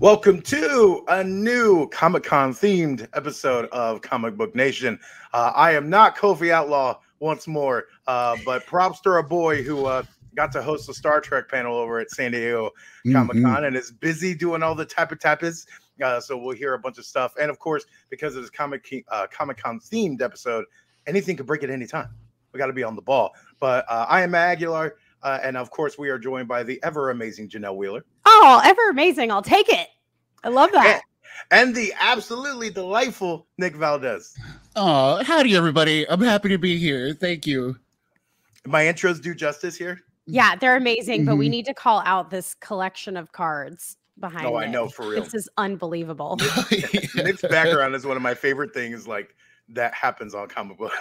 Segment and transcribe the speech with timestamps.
[0.00, 4.98] Welcome to a new Comic Con themed episode of Comic Book Nation.
[5.34, 9.84] Uh, I am not Kofi Outlaw once more, uh, but props to our boy who
[9.84, 10.02] uh,
[10.34, 12.70] got to host the Star Trek panel over at San Diego
[13.12, 13.64] Comic Con mm-hmm.
[13.64, 15.66] and is busy doing all the type of tappers.
[16.02, 17.34] Uh, so we'll hear a bunch of stuff.
[17.38, 20.64] And of course, because of this Comic uh, Comic Con themed episode,
[21.06, 22.08] anything could break at any time.
[22.54, 23.32] We got to be on the ball.
[23.60, 24.96] But uh, I am Matt Aguilar.
[25.22, 28.04] Uh, and of course, we are joined by the ever amazing Janelle Wheeler.
[28.24, 29.30] Oh, ever amazing.
[29.30, 29.88] I'll take it.
[30.44, 31.02] I love that.
[31.50, 34.36] And, and the absolutely delightful Nick Valdez.
[34.76, 36.08] Oh, howdy, everybody.
[36.08, 37.14] I'm happy to be here.
[37.14, 37.76] Thank you.
[38.66, 40.00] My intros do justice here.
[40.26, 41.40] Yeah, they're amazing, but mm-hmm.
[41.40, 44.46] we need to call out this collection of cards behind.
[44.46, 45.22] Oh, I know for real.
[45.22, 46.38] This is unbelievable.
[47.14, 49.08] Nick's background is one of my favorite things.
[49.08, 49.34] Like
[49.70, 50.92] that happens on comic book.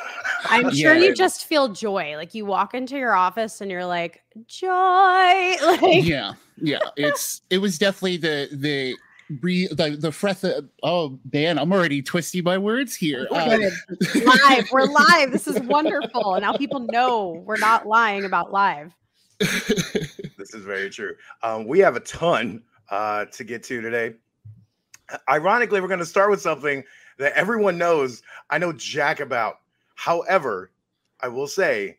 [0.45, 1.08] I'm sure yeah.
[1.08, 2.16] you just feel joy.
[2.16, 4.67] Like you walk into your office and you're like, joy.
[4.67, 6.34] Like Yeah.
[6.58, 6.80] Yeah.
[6.95, 8.95] It's it was definitely the the
[9.30, 13.28] breathe the the breath of, oh man i'm already twisting my words here.
[13.32, 13.58] Uh,
[14.26, 14.68] live.
[14.72, 15.32] We're live.
[15.32, 16.40] This is wonderful.
[16.42, 18.94] Now people know we're not lying about live.
[20.40, 21.16] This is very true.
[21.44, 24.16] Um, we have a ton uh, to get to today.
[25.30, 26.82] Ironically we're going to start with something
[27.18, 29.60] that everyone knows I know Jack about.
[29.96, 30.72] However,
[31.20, 31.98] I will say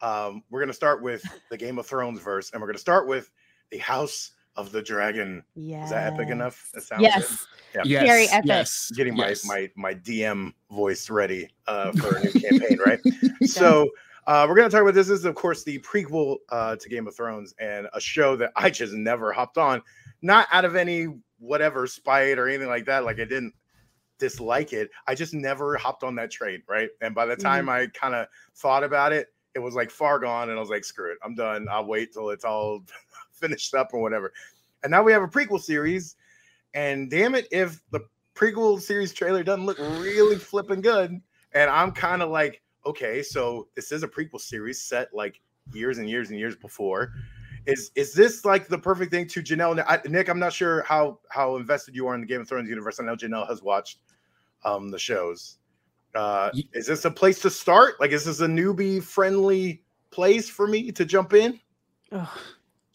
[0.00, 2.80] um, we're going to start with the Game of Thrones verse, and we're going to
[2.80, 3.30] start with
[3.70, 5.42] the House of the Dragon.
[5.54, 5.84] Yeah.
[5.84, 6.70] Is that epic enough?
[6.74, 7.46] That sounds yes.
[7.74, 7.82] Yeah.
[7.84, 8.06] Yes.
[8.06, 8.48] Very epic.
[8.48, 8.90] Yes.
[8.94, 9.44] Getting yes.
[9.44, 13.00] my my my DM voice ready uh, for a new campaign, right?
[13.46, 13.88] So
[14.26, 15.08] uh, we're going to talk about this.
[15.08, 18.52] This is, of course, the prequel uh, to Game of Thrones and a show that
[18.54, 19.82] I just never hopped on,
[20.20, 21.08] not out of any
[21.38, 23.04] whatever spite or anything like that.
[23.04, 23.54] Like I didn't
[24.18, 24.90] dislike it.
[25.06, 26.90] I just never hopped on that train, right?
[27.00, 27.70] And by the time mm-hmm.
[27.70, 30.84] I kind of thought about it, it was like far gone, and I was like,
[30.84, 31.66] screw it, I'm done.
[31.68, 32.84] I'll wait till it's all
[33.40, 34.32] finished up or whatever.
[34.82, 36.16] And now we have a prequel series,
[36.74, 38.00] and damn it, if the
[38.34, 41.20] prequel series trailer doesn't look really flipping good,
[41.52, 45.40] and I'm kind of like, okay, so this is a prequel series set like
[45.72, 47.12] years and years and years before.
[47.66, 49.84] Is is this like the perfect thing to Janelle?
[49.86, 52.68] I, Nick, I'm not sure how how invested you are in the Game of Thrones
[52.68, 52.98] universe.
[53.00, 53.98] I know Janelle has watched
[54.64, 55.58] um, the shows.
[56.14, 58.00] Uh, is this a place to start?
[58.00, 61.60] Like, is this a newbie friendly place for me to jump in?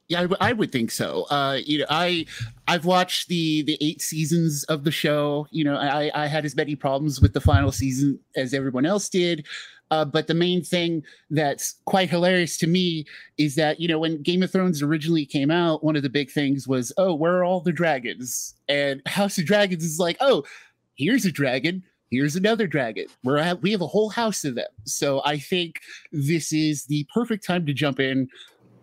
[0.07, 1.23] Yeah, I, w- I would think so.
[1.31, 2.25] Uh, you know, I
[2.67, 5.47] I've watched the the eight seasons of the show.
[5.51, 9.09] You know, I I had as many problems with the final season as everyone else
[9.09, 9.45] did.
[9.91, 13.05] Uh, but the main thing that's quite hilarious to me
[13.37, 16.31] is that you know when Game of Thrones originally came out, one of the big
[16.31, 18.55] things was, oh, where are all the dragons?
[18.67, 20.43] And House of Dragons is like, oh,
[20.95, 24.67] here's a dragon here's another dragon we're at, we have a whole house of them
[24.85, 28.27] so i think this is the perfect time to jump in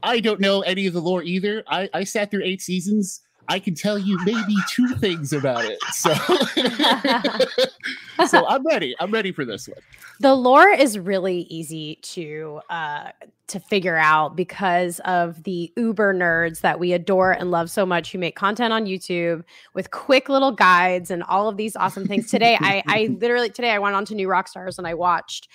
[0.02, 3.58] i don't know any of the lore either i, I sat through eight seasons I
[3.58, 5.78] can tell you maybe two things about it.
[5.92, 6.14] So,
[8.26, 8.94] so I'm ready.
[9.00, 9.78] I'm ready for this one.
[10.20, 13.10] The lore is really easy to uh,
[13.48, 18.12] to figure out because of the uber nerds that we adore and love so much
[18.12, 19.42] who make content on YouTube
[19.74, 22.30] with quick little guides and all of these awesome things.
[22.30, 25.48] Today, I, I literally today I went on to New Rockstars and I watched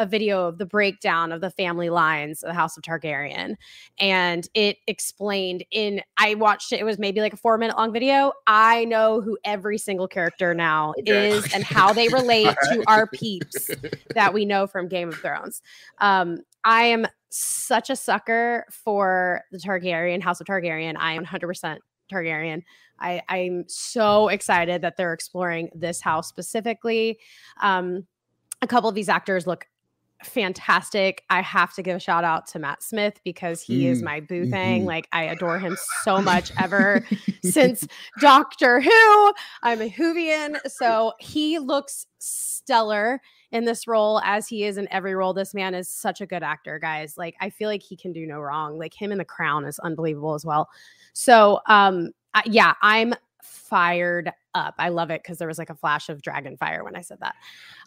[0.00, 3.56] a video of the breakdown of the family lines of the House of Targaryen.
[3.98, 7.92] And it explained in, I watched it, it was maybe like a four minute long
[7.92, 8.32] video.
[8.46, 11.28] I know who every single character now okay.
[11.28, 13.68] is and how they relate to our peeps
[14.14, 15.60] that we know from Game of Thrones.
[15.98, 20.96] Um, I am such a sucker for the Targaryen, House of Targaryen.
[20.98, 21.78] I am 100%
[22.10, 22.62] Targaryen.
[22.98, 27.18] I, I'm so excited that they're exploring this house specifically.
[27.60, 28.06] Um,
[28.62, 29.66] a couple of these actors look
[30.24, 31.24] fantastic.
[31.30, 33.90] I have to give a shout out to Matt Smith because he mm.
[33.90, 34.80] is my boo thing.
[34.80, 34.86] Mm-hmm.
[34.86, 37.04] Like I adore him so much ever
[37.44, 37.86] since
[38.20, 39.32] Doctor Who.
[39.62, 43.20] I'm a Whovian, so he looks stellar
[43.52, 45.32] in this role as he is in every role.
[45.32, 47.16] This man is such a good actor, guys.
[47.16, 48.78] Like I feel like he can do no wrong.
[48.78, 50.68] Like him in The Crown is unbelievable as well.
[51.12, 52.10] So, um,
[52.46, 53.14] yeah, I'm
[53.44, 54.74] fired up.
[54.78, 57.18] I love it because there was like a flash of dragon fire when I said
[57.20, 57.34] that.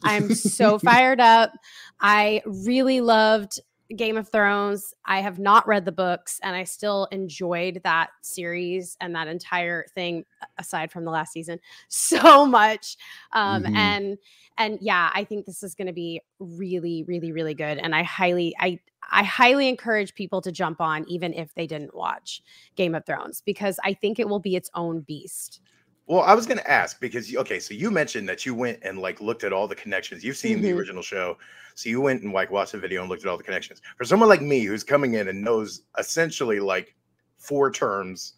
[0.03, 1.51] I'm so fired up.
[1.99, 3.59] I really loved
[3.95, 4.93] Game of Thrones.
[5.05, 9.85] I have not read the books and I still enjoyed that series and that entire
[9.93, 10.25] thing
[10.57, 11.59] aside from the last season
[11.89, 12.97] so much.
[13.31, 13.75] Um Mhm.
[13.75, 14.17] and
[14.57, 18.03] and yeah, I think this is going to be really really really good and I
[18.03, 18.79] highly I
[19.11, 22.41] I highly encourage people to jump on even if they didn't watch
[22.75, 25.61] Game of Thrones because I think it will be its own beast.
[26.05, 28.99] Well, I was going to ask because okay, so you mentioned that you went and
[28.99, 30.23] like looked at all the connections.
[30.23, 30.77] You've seen the Mhm.
[30.77, 31.37] original show,
[31.75, 33.81] so you went and like watched the video and looked at all the connections.
[33.97, 36.93] For someone like me who's coming in and knows essentially like
[37.37, 38.33] four terms,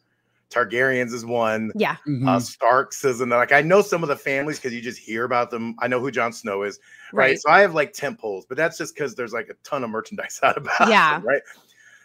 [0.52, 1.94] Targaryens is one, Yeah.
[2.06, 2.42] uh, Mhm.
[2.42, 3.40] Starks is another.
[3.42, 5.76] Like I know some of the families because you just hear about them.
[5.80, 6.80] I know who Jon Snow is,
[7.14, 7.30] right?
[7.30, 7.40] Right.
[7.40, 9.90] So I have like tent poles, but that's just because there's like a ton of
[9.90, 10.88] merchandise out about.
[10.88, 11.18] Yeah.
[11.18, 11.42] them, right.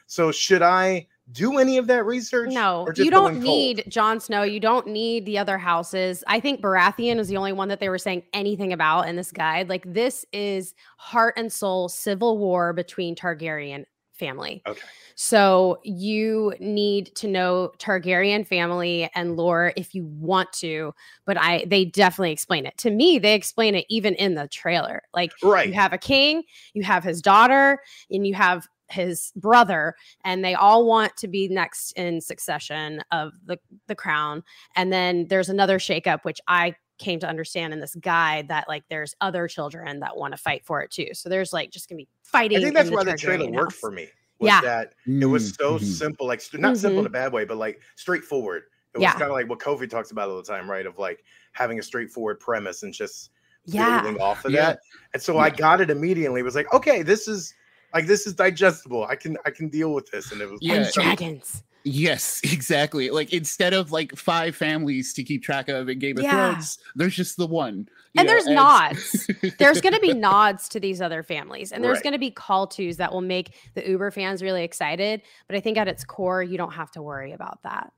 [0.06, 2.50] So should I do any of that research?
[2.52, 4.42] No, or just you don't need Jon Snow.
[4.42, 6.24] You don't need the other houses.
[6.26, 9.30] I think Baratheon is the only one that they were saying anything about in this
[9.32, 9.68] guide.
[9.68, 14.62] Like this is heart and soul civil war between Targaryen family.
[14.66, 14.80] Okay.
[15.14, 20.94] So you need to know Targaryen family and lore if you want to,
[21.26, 22.76] but I they definitely explain it.
[22.78, 25.02] To me, they explain it even in the trailer.
[25.12, 25.68] Like Right.
[25.68, 26.44] you have a king,
[26.74, 27.80] you have his daughter,
[28.10, 29.94] and you have his brother,
[30.24, 34.42] and they all want to be next in succession of the, the crown.
[34.76, 38.84] And then there's another shakeup, which I came to understand in this guide that like
[38.90, 41.08] there's other children that want to fight for it too.
[41.14, 42.58] So there's like just gonna be fighting.
[42.58, 44.08] I think that's in why the trailer Targaryen worked for me.
[44.38, 44.60] Was Yeah.
[44.60, 45.84] that it was so Mhm.
[45.84, 47.08] simple, like st- not simple in Mhm.
[47.08, 48.64] a bad way, but like straightforward.
[48.94, 49.12] It was Yeah.
[49.12, 50.84] kind of like what Kofi talks about all the time, right?
[50.84, 53.30] Of like having a straightforward premise and just
[53.64, 54.02] Yeah.
[54.02, 54.60] building off of Yeah.
[54.66, 54.80] that.
[55.14, 56.40] And so I got it immediately.
[56.40, 57.54] It was like, okay, this is
[57.94, 59.04] like this is digestible.
[59.04, 60.32] I can I can deal with this.
[60.32, 61.62] And it was Yeah, and dragons.
[61.82, 63.08] Yes, exactly.
[63.10, 66.50] Like instead of like five families to keep track of in Game of Yeah.
[66.52, 67.88] Thrones, there's just the one.
[68.16, 69.30] And know, there's and- nods.
[69.58, 72.02] There's going to be nods to these other families, and there's Right.
[72.02, 75.22] going to be call tos that will make the Uber fans really excited.
[75.46, 77.92] But I think at its core, you don't have to worry about that.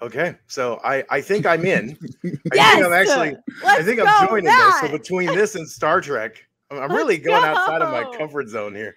[0.00, 0.36] okay.
[0.46, 1.98] So I I think I'm in.
[2.24, 4.78] I yes, think I'm actually I Let's think I'm joining that.
[4.82, 4.90] this.
[4.90, 8.48] So between this and Star Trek, I'm, I'm Let's really going outside of my comfort
[8.48, 8.96] zone here.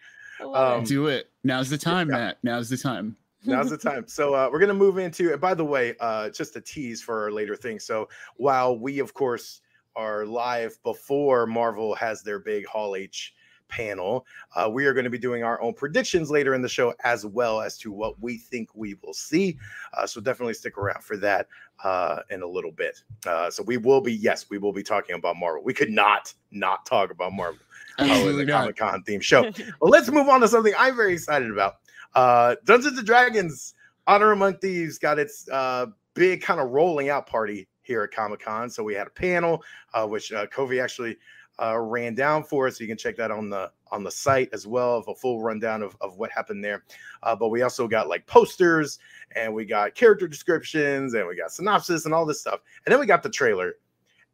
[0.53, 0.83] Um.
[0.83, 1.29] Do it.
[1.43, 2.17] Now's the time, Yeah.
[2.17, 2.37] Matt.
[2.43, 3.15] Now's the time.
[3.45, 4.07] Now's the time.
[4.07, 5.31] So uh, we're gonna move into.
[5.31, 7.79] And by the way, uh, just a tease for our later thing.
[7.79, 9.61] So while we, of course,
[9.95, 13.33] are live before Marvel has their big Hall H
[13.67, 14.25] panel,
[14.55, 17.25] uh, we are going to be doing our own predictions later in the show, as
[17.25, 19.57] well as to what we think we will see.
[19.93, 21.47] Uh, so definitely stick around for that
[21.83, 23.03] uh, in a little bit.
[23.25, 25.63] Uh, so we will be, yes, we will be talking about Marvel.
[25.63, 27.59] We could not not talk about Marvel
[27.99, 28.61] oh, in Absolutely the not.
[28.61, 29.43] Comic Con theme show.
[29.81, 31.75] Well, let's move on to something I'm very excited about.
[32.15, 33.73] Uh, Dungeons and Dragons
[34.07, 38.39] Honor Among Thieves got its uh, big kind of rolling out party here at Comic
[38.39, 38.69] Con.
[38.69, 39.63] So we had a panel,
[39.93, 41.17] uh, which uh, Kofi actually
[41.61, 42.79] uh, ran down for us.
[42.79, 45.83] You can check that on the on the site as well of a full rundown
[45.83, 46.83] of, of what happened there.
[47.21, 48.97] Uh, but we also got like posters
[49.35, 52.61] and we got character descriptions and we got synopsis and all this stuff.
[52.85, 53.75] And then we got the trailer.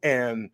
[0.01, 0.49] And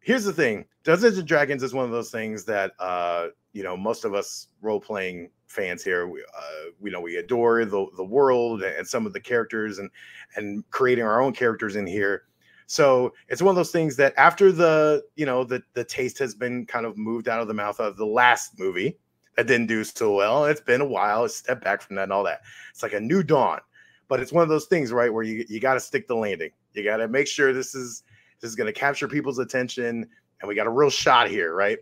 [0.00, 3.76] here's the thing Dungeons and Dragons is one of those things that uh, you know
[3.76, 8.04] most of us role playing fans here we, uh, we know we adore the the
[8.04, 9.90] world and some of the characters and
[10.36, 12.24] and creating our own characters in here.
[12.66, 16.34] So it's one of those things that after the you know the the taste has
[16.34, 18.98] been kind of moved out of the mouth of the last movie
[19.36, 20.46] that didn't do so well.
[20.46, 22.40] It's been a while, a step back from that and all that.
[22.70, 23.60] It's like a new dawn,
[24.08, 26.50] but it's one of those things, right, where you you got to stick the landing.
[26.72, 28.02] You got to make sure this is
[28.40, 30.08] this is going to capture people's attention,
[30.40, 31.78] and we got a real shot here, right,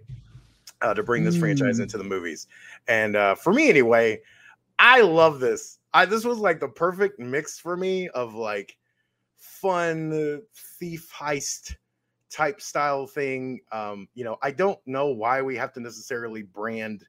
[0.82, 1.84] uh, to bring this franchise Mm.
[1.84, 2.46] into the movies.
[2.88, 4.20] And uh, for me, anyway,
[4.78, 5.78] I love this.
[5.94, 8.76] I this was like the perfect mix for me of like
[9.36, 10.42] fun
[10.84, 11.76] thief heist
[12.30, 13.58] type style thing.
[13.72, 17.06] Um, you know, I don't know why we have to necessarily brand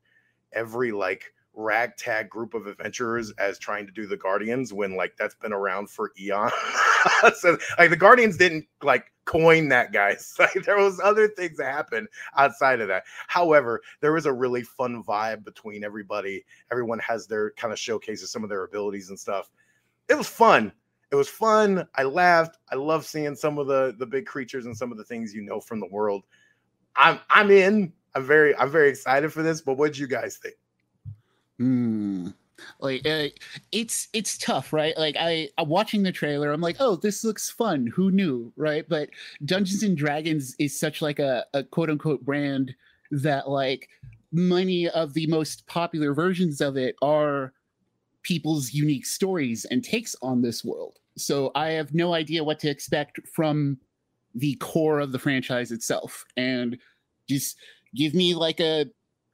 [0.54, 5.36] every like ragtag group of adventurers as trying to do the Guardians when like that's
[5.36, 6.54] been around for eons.
[7.38, 10.34] so like the Guardians didn't like coin that guys.
[10.40, 13.04] Like there was other things that happened outside of that.
[13.28, 16.46] However, there was a really fun vibe between everybody.
[16.72, 19.50] Everyone has their kind of showcases some of their abilities and stuff.
[20.08, 20.72] It was fun.
[21.12, 21.88] It was fun.
[21.96, 22.58] I laughed.
[22.72, 25.42] I love seeing some of the the big creatures and some of the things you
[25.42, 26.24] know from the world.
[26.96, 27.94] I'm I'm in.
[28.16, 29.62] I'm very I'm very excited for this.
[29.62, 30.56] But what do you guys think?
[31.60, 32.30] Hmm.
[32.80, 33.28] Like uh,
[33.72, 34.98] it's it's tough, right?
[34.98, 37.88] Like I I'm watching the trailer, I'm like, oh, this looks fun.
[37.88, 38.88] Who knew, right?
[38.88, 39.10] But
[39.44, 42.74] Dungeons and Dragons is such like a, a quote unquote brand
[43.12, 43.90] that like
[44.32, 47.54] many of the most popular versions of it are
[48.26, 52.70] people's unique stories and takes on this world, So I have no idea what to
[52.70, 53.78] expect from
[54.34, 56.26] the core of the franchise itself.
[56.36, 56.78] And
[57.30, 57.58] just
[57.96, 58.88] give me like a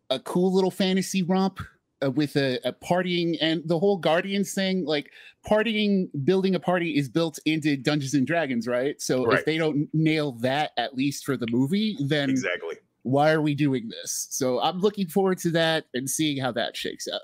[0.09, 1.61] a cool little fantasy romp
[2.03, 4.85] uh, with a, a, partying and the whole Guardians thing.
[4.85, 5.09] Like
[5.47, 9.01] partying, building a party is built into Dungeons and Dragons, right?
[9.01, 9.39] So right.
[9.39, 13.55] if they don't nail that at least for the movie, then exactly why are we
[13.55, 14.27] doing this?
[14.29, 17.21] So I'm looking forward to that and seeing how that shakes out.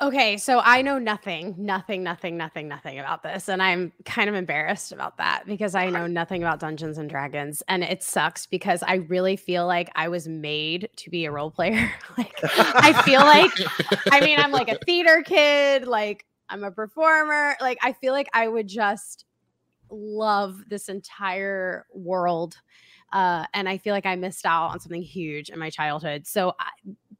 [0.00, 3.48] Okay, so I know nothing, nothing, nothing, nothing, nothing about this.
[3.48, 7.64] And I'm kind of embarrassed about that because I know nothing about Dungeons and Dragons.
[7.66, 11.50] And it sucks because I really feel like I was made to be a role
[11.50, 11.92] player.
[12.16, 13.50] like, I feel like,
[14.12, 17.56] I mean, I'm like a theater kid, like, I'm a performer.
[17.60, 19.24] Like, I feel like I would just
[19.90, 22.54] love this entire world.
[23.12, 26.24] Uh, and I feel like I missed out on something huge in my childhood.
[26.28, 26.68] So, I,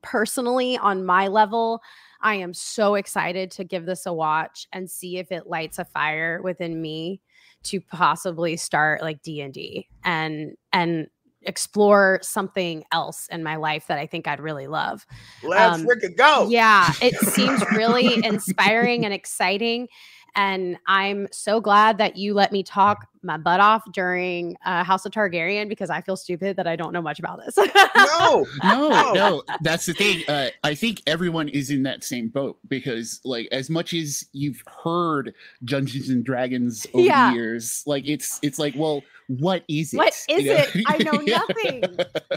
[0.01, 1.83] personally, on my level,
[2.21, 5.85] I am so excited to give this a watch and see if it lights a
[5.85, 7.21] fire within me
[7.65, 11.09] to possibly start like D&D and and
[11.43, 15.07] explore something else in my life that I think I'd really love.
[15.43, 16.49] Let's um, freaking go.
[16.49, 19.89] Yeah, it seems really inspiring and exciting
[20.35, 25.07] and I'm so glad that you let me talk my butt off during uh, House
[25.07, 27.57] of Targaryen because I feel stupid that I don't know much about this.
[27.97, 29.43] no, no, no.
[29.61, 30.25] That's the thing.
[30.27, 34.63] Uh, I think everyone is in that same boat because, like, as much as you've
[34.83, 37.31] heard Dungeons and Dragons over yeah.
[37.31, 39.99] the years, like, it's it's like, well, what is it?
[39.99, 40.65] What is you know?
[40.65, 40.85] it?
[40.87, 41.85] I know nothing.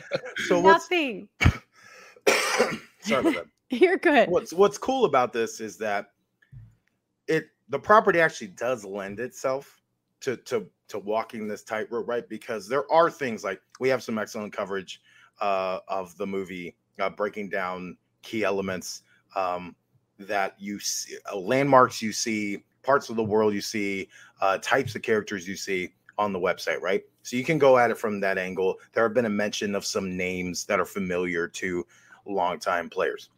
[0.47, 1.29] so nothing.
[2.99, 3.45] Sorry about that.
[3.69, 4.29] You're good.
[4.29, 6.11] What's What's cool about this is that
[7.27, 9.81] it the property actually does lend itself
[10.21, 12.27] to to to walking this tightrope, right?
[12.29, 15.01] Because there are things like we have some excellent coverage
[15.41, 19.03] uh, of the movie, uh, breaking down key elements
[19.35, 19.75] um,
[20.19, 24.07] that you see, uh, landmarks you see, parts of the world you see,
[24.41, 27.03] uh, types of characters you see on the website, right?
[27.23, 28.79] So you can go at it from that angle.
[28.93, 31.85] There have been a mention of some names that are familiar to
[32.25, 33.29] longtime players.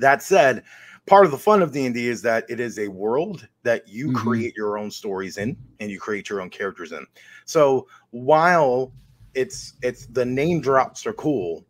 [0.00, 0.64] That said,
[1.08, 4.16] part of the fun of D&D is that it is a world that you mm-hmm.
[4.16, 7.06] create your own stories in and you create your own characters in.
[7.44, 8.92] So while
[9.34, 11.64] it's it's the name drops are cool,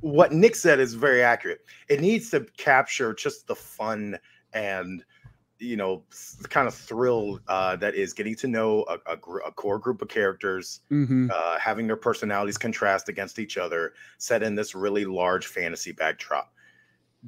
[0.00, 1.60] what Nick said is very accurate.
[1.88, 4.18] It needs to capture just the fun
[4.52, 5.04] and
[5.58, 6.02] you know
[6.42, 9.78] the kind of thrill uh, that is getting to know a, a, gr- a core
[9.78, 11.30] group of characters, mm-hmm.
[11.32, 16.52] uh, having their personalities contrast against each other, set in this really large fantasy backdrop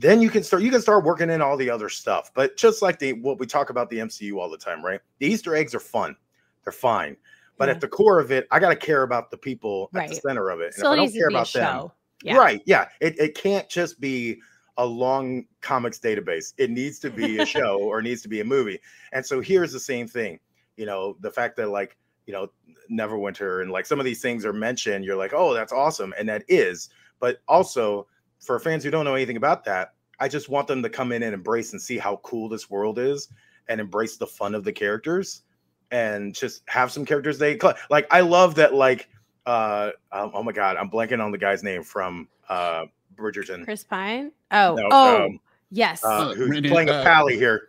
[0.00, 2.30] then you can start you can start working in all the other stuff.
[2.34, 5.00] But just like the what we talk about the mcu all the time right?
[5.18, 6.16] The easter eggs are fun.
[6.64, 7.16] They're fine.
[7.56, 7.74] But yeah.
[7.74, 10.04] at the core of it i got to care about the people right.
[10.04, 10.66] at the center of it.
[10.66, 11.90] And Still if i don't care about them
[12.22, 12.36] yeah.
[12.36, 12.62] right.
[12.66, 12.88] Yeah.
[13.00, 14.40] It, it can't just be
[14.76, 16.52] a long comics database.
[16.58, 18.80] It needs to be a show or needs to be a movie.
[19.12, 20.38] And so here's the same thing.
[20.76, 22.50] You know the fact that like you know
[22.90, 26.14] neverwinter and like some of these things are mentioned you're like oh that's awesome.
[26.18, 26.90] And that is.
[27.20, 28.06] But also
[28.40, 31.22] for fans who don't know anything about that, I just want them to come in
[31.22, 33.28] and embrace and see how cool this world is
[33.68, 35.42] and embrace the fun of the characters
[35.90, 37.58] and just have some characters they
[37.90, 38.06] like.
[38.10, 39.08] I love that, like,
[39.46, 43.64] uh, um, oh my god, I'm blanking on the guy's name from uh Bridgerton.
[43.64, 44.32] Chris Pine.
[44.50, 45.40] Oh, no, oh, um,
[45.70, 46.04] yes.
[46.04, 47.68] Uh, who's playing a uh, pally here?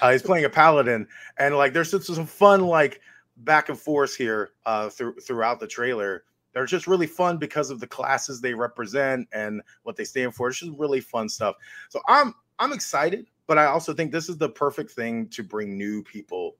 [0.00, 1.06] Uh, he's playing a paladin,
[1.38, 3.00] and like, there's just some fun like
[3.38, 7.80] back and forth here uh, through throughout the trailer they're just really fun because of
[7.80, 10.48] the classes they represent and what they stand for.
[10.48, 11.56] It's just really fun stuff.
[11.88, 15.76] So I'm I'm excited, but I also think this is the perfect thing to bring
[15.76, 16.56] new people,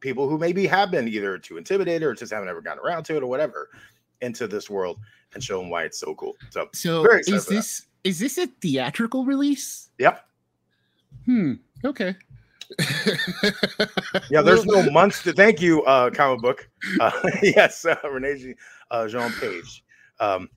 [0.00, 3.16] people who maybe have been either too intimidated or just haven't ever gotten around to
[3.16, 3.70] it or whatever,
[4.22, 4.98] into this world
[5.34, 6.34] and show them why it's so cool.
[6.50, 8.08] So, so is this that.
[8.08, 9.90] is this a theatrical release?
[9.98, 10.26] Yep.
[11.26, 11.54] Hmm.
[11.84, 12.16] Okay.
[14.30, 16.68] yeah, there's no months to thank you, uh, comic book.
[17.00, 17.10] Uh,
[17.42, 18.54] yes, uh, Regé
[18.90, 19.84] uh, Jean Page.
[20.20, 20.48] Um,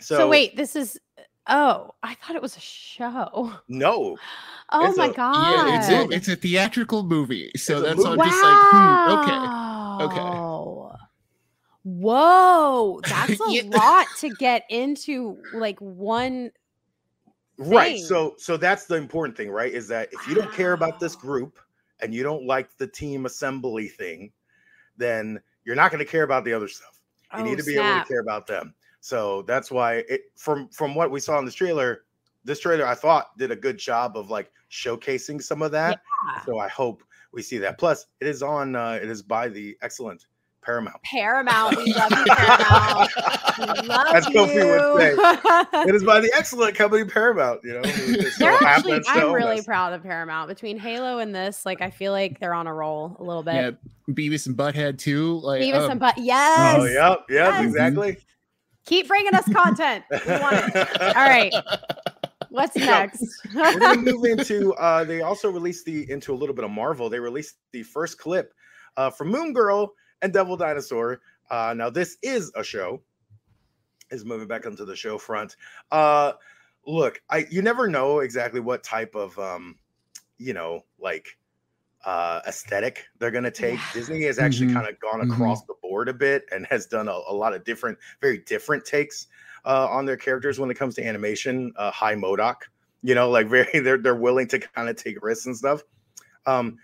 [0.00, 0.98] so, so wait, this is
[1.46, 3.52] oh, I thought it was a show.
[3.68, 4.16] No.
[4.74, 5.68] Oh my a, god!
[5.68, 8.24] Yeah, it's a, it's a theatrical movie, so it's that's all wow.
[8.24, 10.52] just like hmm, okay, okay.
[11.82, 13.62] Whoa, that's a yeah.
[13.64, 16.52] lot to get into like one
[17.58, 20.98] right so so that's the important thing right is that if you don't care about
[20.98, 21.58] this group
[22.00, 24.32] and you don't like the team assembly thing
[24.96, 27.00] then you're not going to care about the other stuff.
[27.34, 27.96] You oh, need to be snap.
[27.96, 28.74] able to care about them.
[29.00, 32.04] So that's why it from from what we saw in this trailer
[32.44, 36.00] this trailer i thought did a good job of like showcasing some of that.
[36.26, 36.44] Yeah.
[36.44, 37.78] so i hope we see that.
[37.78, 40.26] Plus it is on uh it is by the excellent
[40.62, 41.02] Paramount.
[41.02, 41.76] Paramount.
[41.76, 43.10] We love you, Paramount.
[43.58, 44.40] We love As you.
[44.40, 45.14] Would say.
[45.88, 47.60] It is by the excellent company Paramount.
[47.64, 49.64] You know, who just so they're actually, I'm really us.
[49.66, 50.48] proud of Paramount.
[50.48, 53.54] Between Halo and this, like, I feel like they're on a roll a little bit.
[53.54, 53.70] Yeah,
[54.14, 55.40] Beavis and Butthead too.
[55.40, 56.18] Like Beavis um, and Butt.
[56.18, 56.76] Yes.
[56.78, 57.64] Oh, yep, yep, Yes.
[57.64, 58.16] exactly.
[58.86, 60.04] Keep bringing us content.
[60.10, 61.02] We want it.
[61.02, 61.52] All right.
[62.50, 63.24] What's So, next?
[63.54, 64.74] We're gonna move into.
[64.74, 67.08] Uh, they also released the into a little bit of Marvel.
[67.08, 68.52] They released the first clip
[68.96, 71.20] uh, from Moon Girl and Devil Dinosaur.
[71.50, 73.02] Uh, now this is a show.
[74.10, 75.56] Is moving back onto the show front.
[75.90, 76.32] Uh,
[76.86, 79.76] look, I you never know exactly what type of um,
[80.38, 81.38] you know, like
[82.04, 83.78] uh aesthetic they're gonna take.
[83.78, 83.86] Yeah.
[83.94, 84.74] Disney has actually Mhm.
[84.74, 85.32] kind of gone Mhm.
[85.32, 88.84] across the board a bit and has done a, a lot of different, very different
[88.84, 89.28] takes
[89.64, 91.72] uh on their characters when it comes to animation.
[91.76, 92.68] Uh high Modoc,
[93.02, 95.84] you know, like very they're they're willing to kind of take risks and stuff.
[96.44, 96.78] Um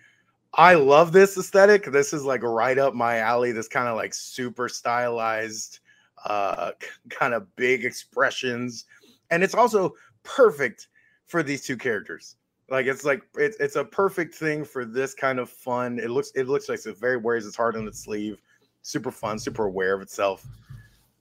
[0.55, 1.85] I love this aesthetic.
[1.85, 3.53] This is like right up my alley.
[3.53, 5.81] This kind of like super stylized,
[6.25, 6.73] uh,
[7.11, 8.87] kind of big expressions,
[9.31, 10.89] and it's also perfect
[11.27, 12.37] for these two characters.
[12.71, 15.99] Like it's like it's it's a perfect thing for this kind of fun.
[15.99, 18.41] It looks it looks like it very wears its heart on its sleeve.
[18.83, 20.47] Super fun, super aware of itself.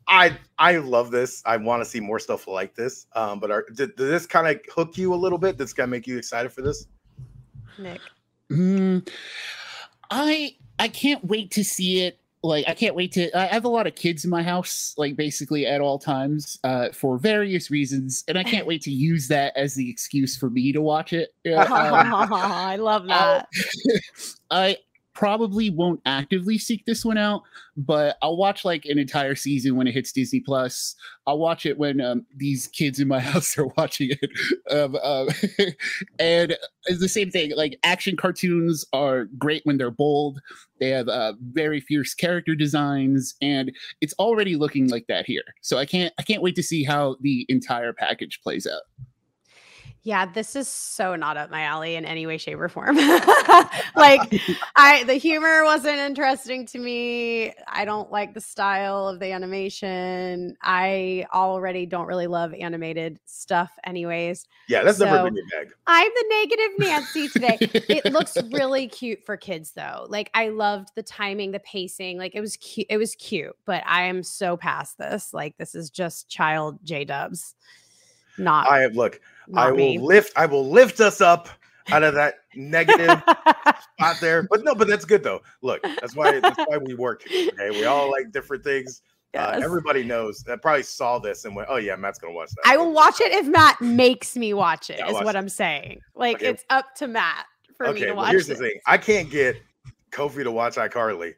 [0.07, 1.43] I I love this.
[1.45, 3.07] I want to see more stuff like this.
[3.13, 5.57] Um, but are, did, did this kind of hook you a little bit?
[5.57, 6.87] This guy make you excited for this?
[7.77, 8.01] Nick.
[8.51, 9.07] Mm,
[10.09, 12.19] I I can't wait to see it.
[12.43, 13.35] Like I can't wait to.
[13.37, 16.89] I have a lot of kids in my house, like basically at all times, uh,
[16.91, 20.71] for various reasons, and I can't wait to use that as the excuse for me
[20.71, 21.33] to watch it.
[21.45, 23.47] Um, I love that.
[24.51, 24.77] I
[25.17, 27.41] probably won't actively seek this one out,
[27.75, 30.93] but I'll watch like an entire season when it hits Disney Plus.
[31.25, 34.29] I'll watch it when um, these kids in my house are watching it.
[34.69, 35.29] Um, um,
[36.19, 36.55] and
[36.85, 37.51] it's the same thing.
[37.55, 40.39] Like action cartoons are great when they're bold.
[40.79, 43.71] They have uh, very fierce character designs, and
[44.01, 45.55] it's already looking like that here.
[45.61, 48.83] So I can't I can't wait to see how the entire package plays out.
[50.07, 52.95] Yeah, this is so not up my alley in any way, shape, or form.
[53.97, 54.41] like,
[54.77, 57.51] I the humor wasn't interesting to me.
[57.67, 60.55] I don't like the style of the animation.
[60.61, 64.47] I already don't really love animated stuff, anyways.
[64.69, 65.73] Yeah, that's never So- been your bag.
[65.87, 67.57] I'm the negative Nancy today.
[67.89, 70.05] it looks really cute for kids though.
[70.07, 72.17] Like I loved the timing, the pacing.
[72.17, 72.87] Like it was cute.
[72.89, 75.33] It was cute, but I am so past this.
[75.33, 77.55] Like this is just child J Dubs.
[78.37, 79.19] Not, I look.
[79.47, 79.99] Not I will me.
[79.99, 80.33] lift.
[80.37, 81.49] I will lift us up
[81.91, 83.21] out of that negative
[83.97, 84.43] spot there.
[84.49, 85.41] But no, but that's good though.
[85.61, 87.23] Look, that's why that's why we work.
[87.27, 89.01] here, Okay, we all like different things.
[89.33, 92.61] Uh, everybody knows that probably saw this and went, "Oh yeah, Matt's gonna watch that."
[92.65, 94.99] I will watch it if Matt makes me watch it.
[94.99, 95.37] Is watch what it.
[95.37, 95.99] I'm saying.
[96.15, 96.47] Like Okay.
[96.47, 98.29] it's up to Matt for me Okay, to well watch.
[98.31, 99.57] here's the thing: I can't get
[100.11, 101.33] Kofi to watch iCarly,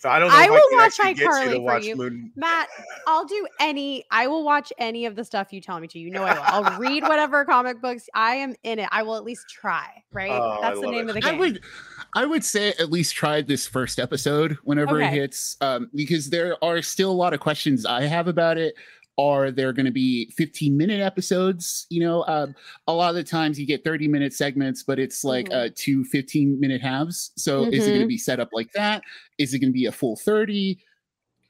[0.00, 0.34] so I don't know.
[0.34, 1.94] I will I watch actually get iCarly for watch you.
[1.94, 2.32] Moon.
[2.34, 2.68] Matt,
[3.06, 4.02] I'll do any.
[4.10, 5.98] I will watch any of the stuff you tell me to.
[5.98, 6.42] You know I will.
[6.42, 8.08] I'll read whatever comic books.
[8.14, 8.88] I am in it.
[8.90, 10.02] I will at least try.
[10.10, 10.30] Right.
[10.30, 11.16] Oh, I That's the name it.
[11.16, 11.38] of the I game.
[11.38, 11.60] would,
[12.14, 16.56] I would say at least try this first episode whenever it hits, um, because there
[16.64, 18.74] are still a lot of questions I have about it.
[19.18, 21.86] Are there going to be 15 minute episodes?
[21.90, 22.54] You know, um,
[22.86, 25.66] a lot of the times you get 30 minute segments, but it's like Mhm.
[25.66, 27.32] uh, two 15 minute halves.
[27.36, 28.08] So is it going to Mhm.
[28.08, 29.02] be set up like that?
[29.38, 30.78] Is it going to be a full 30?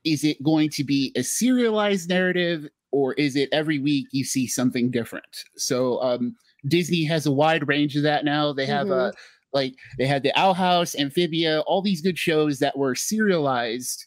[0.04, 2.68] Is it going to be a serialized narrative?
[2.92, 5.44] Or is it every week you see something different?
[5.56, 6.34] So um,
[6.66, 8.52] Disney has a wide range of that now.
[8.52, 9.12] They have uh,
[9.52, 14.06] like they had the Owl House, Amphibia, all these good shows that were serialized,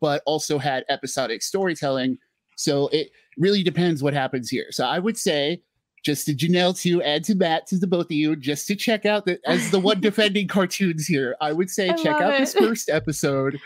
[0.00, 2.18] but also had episodic storytelling.
[2.56, 4.66] So it really depends what happens here.
[4.70, 5.62] So I would say,
[6.04, 9.06] just to Janelle to add to Matt to the both of you, just to check
[9.06, 12.54] out the as the one defending cartoons here, I would say I check out this
[12.54, 13.58] first episode,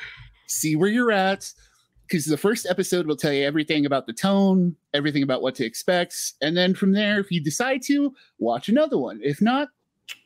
[0.46, 1.50] see where you're at.
[2.07, 5.64] Because the first episode will tell you everything about the tone, everything about what to
[5.64, 6.33] expect.
[6.42, 9.20] And then from there, if you decide to, watch another one.
[9.22, 9.68] If not,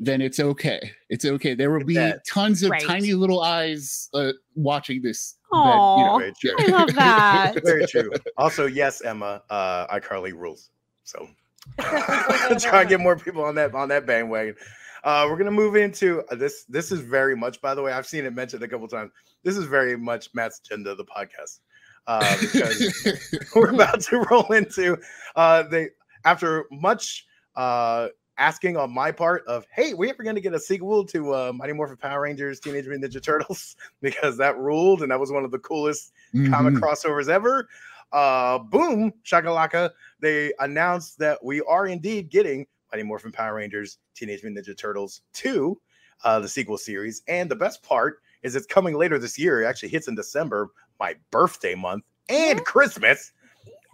[0.01, 0.93] then it's okay.
[1.11, 1.53] It's okay.
[1.53, 2.25] There will be that.
[2.27, 2.83] tons of Right.
[2.83, 5.35] tiny little eyes uh, watching this.
[5.55, 6.57] Aw, Very true.
[6.59, 7.55] I love that.
[7.65, 8.11] Very true.
[8.37, 10.71] Also, yes, Emma, uh, iCarly rules.
[11.05, 11.29] So
[11.81, 14.57] try and get more people on that on that bandwagon.
[15.03, 16.65] Uh, we're gonna move into uh, this.
[16.65, 19.13] This is very much, by the way, I've seen it mentioned a couple times.
[19.43, 21.61] This is very much Matt's agenda of the podcast
[22.07, 24.97] uh, because we're about to roll into
[25.37, 25.91] uh, they
[26.25, 30.61] after much uh, asking on my part of, hey, we ever going to get a
[30.61, 35.11] sequel to uh, Mighty Morphin Power Rangers, Teenage Mutant Ninja Turtles because that ruled and
[35.11, 36.13] that was one of the coolest
[36.51, 36.81] comic Mhm.
[36.81, 37.69] crossovers ever.
[38.13, 39.91] Uh, boom, shakalaka!
[40.21, 45.23] They announced that we are indeed getting Mighty Morphin Power Rangers, Teenage Mutant Ninja Turtles
[45.33, 45.81] 2,
[46.23, 47.23] uh, the sequel series.
[47.27, 49.63] And the best part is it's coming later this year.
[49.63, 50.71] It actually hits in December,
[51.01, 53.33] my birthday month, and Christmas.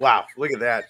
[0.01, 0.85] Wow, look at that.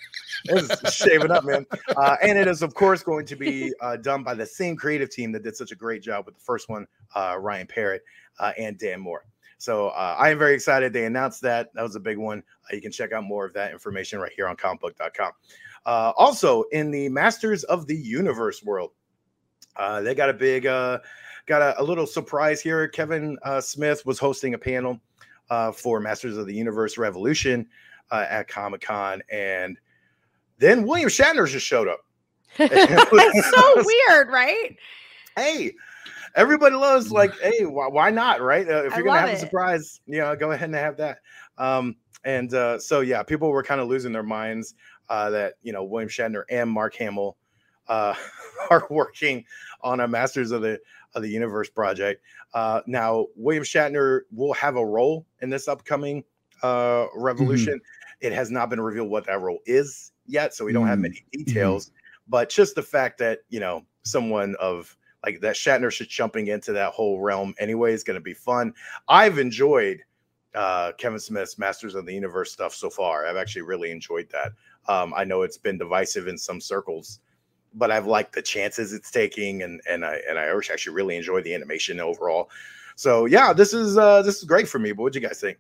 [0.45, 1.67] It's shaving up, man.
[1.97, 5.11] Uh, and it is, of course, going to be uh, done by the same creative
[5.11, 8.03] team that did such a great job with the first one, uh, Ryan Parrott
[8.39, 9.23] uh, and Dan Mora.
[9.59, 10.93] So uh, I am very excited.
[10.93, 11.75] They announced that.
[11.75, 12.45] That was a big one.
[12.71, 15.33] Uh, you can check out more of that information right here on comicbook.com.
[15.85, 18.93] also, in the Masters of the Universe world,
[20.03, 21.03] they got a big, got
[21.51, 22.87] a, a, little surprise here.
[22.87, 25.01] Kevin Smith was hosting a panel
[25.75, 27.67] for Masters of the Universe Revolution
[28.11, 29.79] uh, at Comic Con, and
[30.59, 32.01] then William Shatner just showed up.
[32.59, 34.77] It's so weird, right?
[35.37, 35.73] Hey,
[36.35, 38.69] everybody loves like, hey, why, why not, right?
[38.69, 39.35] Uh, if you're gonna have it.
[39.35, 41.19] a surprise, you know, go ahead and have that.
[41.59, 44.75] Um, and uh, so yeah, people were kind of losing their minds
[45.09, 47.37] uh, that you know William Shatner and Mark Hamill
[47.89, 48.15] uh,
[48.71, 49.45] are working
[49.83, 50.79] on a Masters of the
[51.15, 52.23] of the Universe project.
[52.55, 56.25] Uh, now, William Shatner will have a role in this upcoming
[56.63, 57.21] uh, mm-hmm.
[57.21, 57.81] Revolution.
[58.21, 60.91] It has not been revealed what that role is yet, so we don't mm-hmm.
[60.91, 61.43] have many mm-hmm.
[61.45, 61.87] details.
[61.87, 61.95] Mm-hmm.
[62.29, 66.73] But just the fact that you know someone of like that Shatner should jumping into
[66.73, 68.73] that whole realm anyway is going to be fun.
[69.09, 70.01] I've enjoyed
[70.55, 73.27] uh, Kevin Smith's Masters of the Universe stuff so far.
[73.27, 74.53] I've actually really enjoyed that.
[74.89, 77.21] Um, I know it's been divisive in some circles,
[77.75, 81.43] but I've liked the chances it's taking, and and I and I actually really enjoy
[81.43, 82.51] the animation overall.
[82.97, 84.93] So yeah, this is uh, this is great for me.
[84.93, 85.59] But what do you guys think?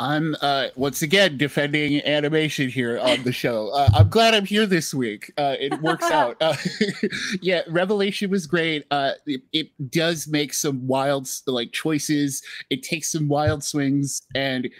[0.00, 3.68] I'm uh, once again defending animation here on the show.
[3.68, 5.30] Uh, I'm glad I'm here this week.
[5.36, 6.38] Uh, it works out.
[6.40, 6.56] Uh,
[7.42, 8.86] yeah, Revelation was great.
[8.90, 12.42] Uh, it, it, does make some wild like choices.
[12.70, 14.70] It takes some wild swings, and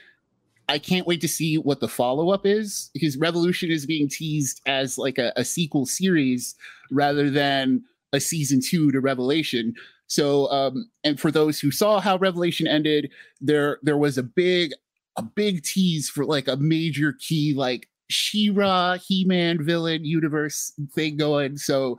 [0.70, 4.62] I can't wait to see what the follow up is because Revolution is being teased
[4.64, 6.54] as like a, a sequel series
[6.90, 9.74] rather than a season two to Revelation.
[10.06, 13.10] So, um, and for those who saw how Revelation ended,
[13.42, 14.72] there there was a big
[15.16, 21.56] a big tease for like a major key like She-Ra, He-Man villain universe thing going.
[21.56, 21.98] So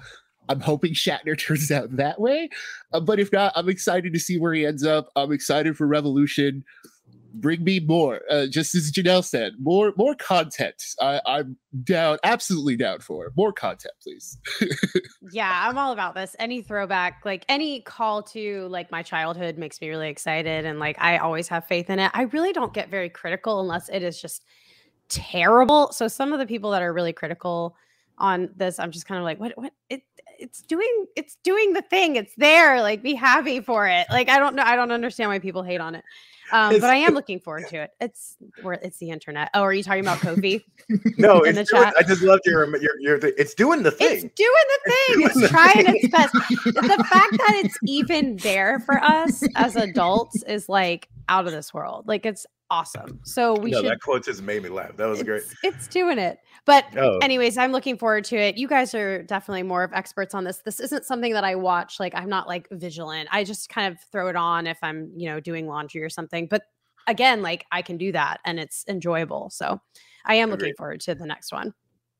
[0.50, 2.50] I'm hoping Shatner turns out that way.
[2.94, 5.10] Uh, but if not, I'm excited to see where he ends up.
[5.16, 6.64] I'm excited for Revolution
[7.34, 8.22] bring me more.
[8.30, 10.82] Uh, just as Janelle said, more more content.
[11.00, 14.38] I, I'm down, absolutely down for more content, please.
[15.32, 16.36] yeah, I'm all about this.
[16.40, 20.98] Any throwback, like any call to like my childhood, makes me really excited, and like
[21.00, 22.12] I always have faith in it.
[22.14, 24.44] I really don't get very critical unless it is just
[25.10, 25.92] terrible.
[25.92, 27.76] So some of the people that are really critical
[28.18, 30.04] on this, I'm just kind of like, what, what, it,
[30.42, 32.16] it's doing, it's doing the thing.
[32.16, 32.82] It's there.
[32.82, 34.08] Like, be happy for it.
[34.10, 34.64] Like, I don't know.
[34.64, 36.04] I don't understand why people hate on it.
[36.52, 37.92] Um, but I am looking forward to it.
[38.00, 39.50] It's where it's the internet.
[39.54, 40.64] Oh, are you talking about Kofi?
[41.18, 41.94] no, in the doing, chat.
[41.98, 44.12] I just loved your your, your it's doing the thing.
[44.12, 44.52] It's doing
[44.84, 45.22] the thing.
[45.22, 46.34] It's, it's trying its best.
[46.34, 51.74] the fact that it's even there for us as adults is like out of this
[51.74, 52.08] world.
[52.08, 53.20] Like it's awesome.
[53.24, 53.92] So we no, should.
[53.92, 54.96] That quote just made me laugh.
[54.98, 55.44] That was it's, great.
[55.64, 56.40] It's doing it.
[56.66, 57.18] But oh.
[57.20, 58.58] anyways, I'm looking forward to it.
[58.58, 60.62] You guys are definitely more of experts on this.
[60.64, 62.00] This isn't something that I watch.
[62.00, 63.30] Like I'm not like vigilant.
[63.32, 66.48] I just kind of throw it on if I'm, you know, doing laundry or something.
[66.48, 66.64] But
[67.08, 69.50] again, like I can do that and it's enjoyable.
[69.52, 69.80] So
[70.26, 71.74] I am looking forward to the next one.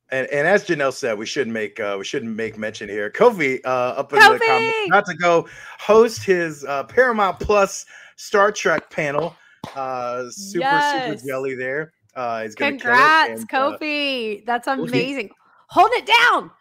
[0.10, 3.10] And, and as Janelle said, we shouldn't make uh, we shouldn't make mention here.
[3.10, 4.40] Kofi uh, up in Kofi!
[4.40, 5.48] the comments about to go
[5.80, 7.86] host his uh, Paramount Plus
[8.18, 9.36] Star Trek panel.
[9.76, 11.12] Uh, super yes.
[11.12, 11.94] super jelly there.
[12.16, 14.46] Uh, he's gonna Congrats, and, uh, Kofi.
[14.46, 15.30] That's amazing.
[15.68, 16.52] Hold it down.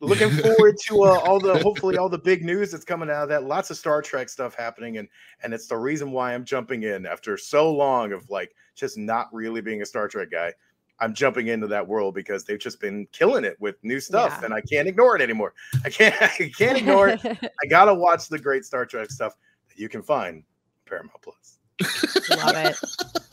[0.00, 3.28] Looking forward to uh, all the hopefully all the big news that's coming out of
[3.30, 3.44] that.
[3.44, 5.08] Lots of Star Trek stuff happening, and
[5.42, 9.32] and it's the reason why I'm jumping in after so long of like just not
[9.32, 10.52] really being a Star Trek guy.
[11.00, 14.44] I'm jumping into that world because they've just been killing it with new stuff, yeah.
[14.44, 15.54] and I can't ignore it anymore.
[15.84, 17.20] I can't I can't ignore it.
[17.24, 19.34] I gotta watch the great Star Trek stuff
[19.68, 20.42] that you can find
[20.84, 21.55] Paramount Plus.
[21.80, 22.76] Love it.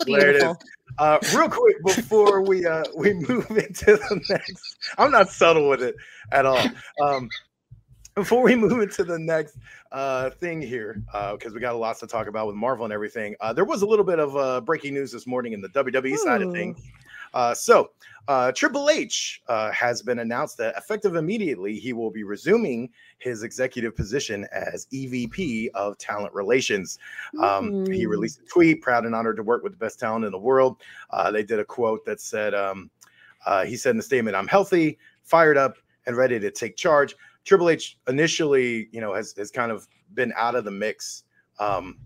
[0.05, 0.15] Beautiful.
[0.19, 0.57] There it is.
[0.99, 5.81] Uh, real quick before we uh, we move into the next, I'm not subtle with
[5.81, 5.95] it
[6.31, 6.63] at all.
[7.01, 7.29] Um,
[8.15, 9.57] before we move into the next
[9.91, 12.93] uh, thing here, because uh, we got a lot to talk about with Marvel and
[12.93, 15.69] everything, uh, there was a little bit of uh, breaking news this morning in the
[15.69, 16.17] WWE Ooh.
[16.17, 16.79] side of things.
[17.33, 17.91] Uh, so,
[18.27, 23.43] uh, Triple H uh, has been announced that effective immediately, he will be resuming his
[23.43, 26.99] executive position as EVP of Talent Relations.
[27.41, 27.93] Um, mm.
[27.93, 30.39] He released a tweet, proud and honored to work with the best talent in the
[30.39, 30.81] world.
[31.09, 32.89] Uh, they did a quote that said, um,
[33.45, 37.15] uh, he said in the statement, I'm healthy, fired up, and ready to take charge.
[37.43, 41.23] Triple H initially, you know, has, has kind of been out of the mix.
[41.59, 41.97] Um,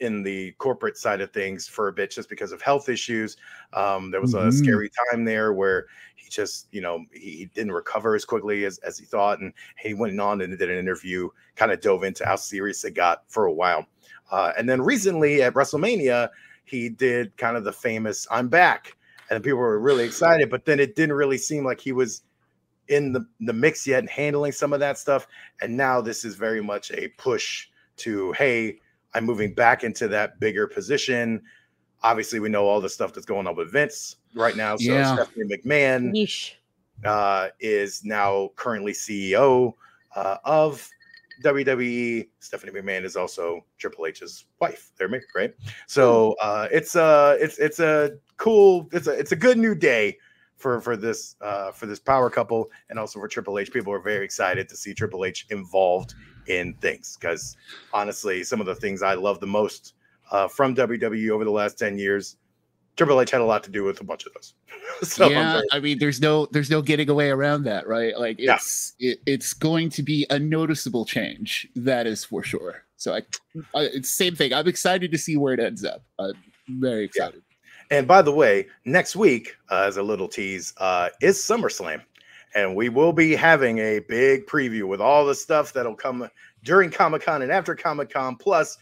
[0.00, 3.36] in the corporate side of things for a bit just because of health issues.
[3.72, 4.48] Um, there was Mhm.
[4.48, 8.64] a scary time there where he just, you know, he, he didn't recover as quickly
[8.64, 9.40] as, as he thought.
[9.40, 12.92] And he went on and did an interview, kind of dove into how serious it
[12.92, 13.86] got for a while.
[14.30, 16.28] Uh, and then recently at WrestleMania,
[16.64, 18.96] he did kind of the famous I'm back.
[19.30, 22.22] And people were really excited, but then it didn't really seem like he was
[22.88, 25.26] in the, the mix yet and handling some of that stuff.
[25.60, 28.78] And now this is very much a push to, hey,
[29.16, 31.42] I'm moving back into that bigger position.
[32.02, 34.76] Obviously, we know all the stuff that's going on with Vince right now.
[34.76, 35.14] So Yeah.
[35.14, 36.12] Stephanie McMahon
[37.04, 39.72] uh, is now currently CEO
[40.14, 40.88] uh, of
[41.42, 42.28] WWE.
[42.40, 44.92] Stephanie McMahon is also Triple H's wife.
[44.98, 45.54] They're married, right?
[45.86, 50.18] So uh, it's a it's it's a cool it's a it's a good new day
[50.56, 53.72] for for this uh, for this power couple and also for Triple H.
[53.72, 56.14] People are very excited to see Triple H involved
[56.48, 57.56] in things because
[57.92, 59.94] honestly, some of the things I love the most
[60.30, 62.36] uh, from WWE over the last ten years.
[62.96, 64.54] Triple H had a lot to do with a bunch of those.
[65.02, 68.18] so yeah, I mean, there's no there's no getting away around that, right?
[68.18, 68.54] Like Yeah.
[68.54, 72.84] it's it, it's going to be a noticeable change, that is for sure.
[72.96, 73.18] So I,
[73.74, 74.54] I it's same thing.
[74.54, 76.02] I'm excited to see where it ends up.
[76.18, 76.32] I'm
[76.68, 77.42] very excited.
[77.90, 82.00] And by the way, next week, uh, as a little tease, uh, is SummerSlam.
[82.56, 86.28] And we will be having a big preview with all the stuff that'll come
[86.64, 88.78] during Comic Con and after Comic Con, plus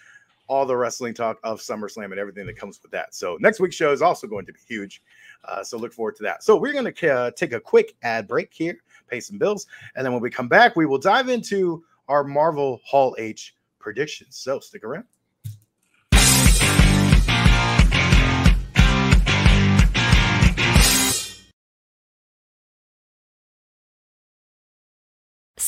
[0.46, 3.16] all the wrestling talk of SummerSlam and everything that comes with that.
[3.16, 5.02] So next week's show is also going to be huge.
[5.44, 6.44] Uh, so look forward to that.
[6.44, 9.66] So we're going to uh, take a quick ad break here, pay some bills.
[9.96, 14.36] And then when we come back, we will dive into our Marvel Hall H predictions.
[14.36, 15.04] So stick around.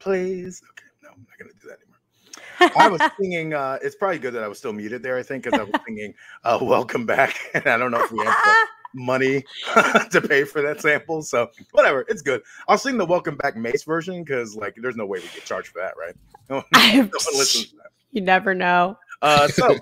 [0.00, 0.62] Please.
[0.70, 1.90] Okay, no, I'm not gonna do that anymore.
[2.76, 3.54] I was singing.
[3.54, 5.16] Uh, it's probably good that I was still muted there.
[5.16, 8.24] I think because I was singing uh, "Welcome Back," and I don't know if we
[8.24, 8.54] have the
[8.94, 9.44] money
[10.10, 11.22] to pay for that sample.
[11.22, 12.42] So whatever, it's good.
[12.66, 15.68] I'll sing the "Welcome Back" Mase version because like there's no way we get charged
[15.68, 16.16] for that, right?
[16.48, 17.90] No, no one listens to that.
[18.10, 18.96] You never know.
[19.22, 19.76] Uh, so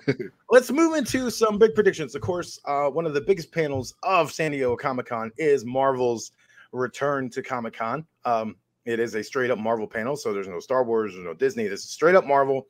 [0.51, 2.17] let's move into some big predictions.
[2.17, 6.33] Of course, uh, one of the biggest panels of San Diego Comic Con is Marvel's
[6.73, 8.05] return to Comic Con.
[8.25, 8.57] Um,
[8.89, 11.69] it is a straight up Marvel panel, so there's no Star Wars, there's no Disney.
[11.69, 12.69] This is straight up Marvel.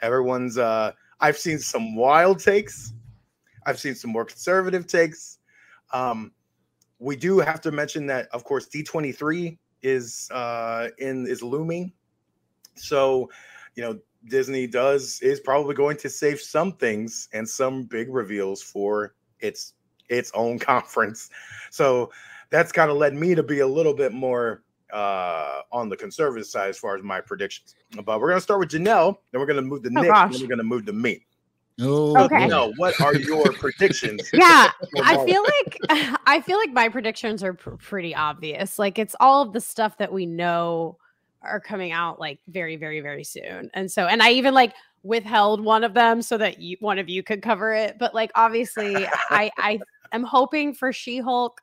[0.00, 0.58] Everyone's.
[0.58, 0.90] Uh,
[1.20, 2.92] I've seen some wild takes.
[3.64, 5.38] I've seen some more conservative takes.
[5.92, 6.32] Um,
[6.98, 11.92] we do have to mention that, of course, D23 is uh, in is looming.
[12.74, 13.30] So,
[13.76, 18.60] you know, Disney does is probably going to save some things and some big reveals
[18.60, 19.74] for its
[20.08, 21.30] its own conference.
[21.70, 22.10] So
[22.50, 26.46] that's kind of led me to be a little bit more uh on the conservative
[26.46, 27.74] side as far as my predictions.
[28.04, 30.32] But we're gonna start with Janelle, then we're gonna move to Oh, Nick, gosh.
[30.32, 31.24] then we're gonna move to me.
[31.80, 32.46] Oh, Okay.
[32.46, 34.30] No, what are your predictions?
[34.32, 34.70] yeah
[35.02, 35.78] i feel like
[36.26, 39.98] i feel like my predictions are pr- pretty obvious like it's all of the stuff
[39.98, 40.96] that we know
[41.42, 45.62] are coming out like very very very soon and so and i even like withheld
[45.62, 49.06] one of them so that you one of you could cover it but like obviously
[49.30, 49.78] i i
[50.12, 51.60] am hoping for she-hulk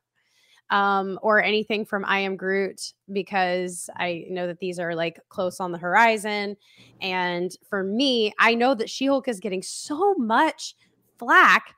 [0.71, 5.59] um, or anything from I Am Groot because I know that these are like close
[5.59, 6.55] on the horizon.
[7.01, 10.75] And for me, I know that She Hulk is getting so much
[11.19, 11.75] flack.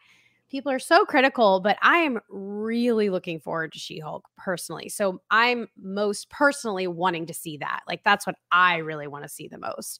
[0.50, 4.90] People are so critical, but I am really looking forward to She Hulk personally.
[4.90, 7.82] So I'm most personally wanting to see that.
[7.88, 10.00] Like, that's what I really want to see the most.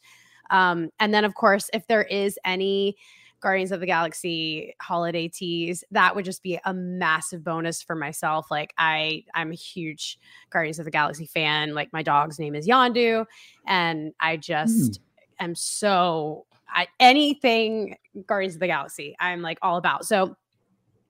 [0.52, 2.96] Um, and then, of course, if there is any
[3.44, 8.48] Guardians of the Galaxy holiday teas, that would just be a massive bonus for myself.
[8.50, 10.18] Like I I'm a huge
[10.50, 11.76] Guardians of the Galaxy fan.
[11.76, 13.26] Like my dog's name is Yondu
[13.68, 15.00] and I just mm.
[15.42, 20.06] am so I, anything Guardians of the Galaxy, I'm like all about.
[20.06, 20.38] So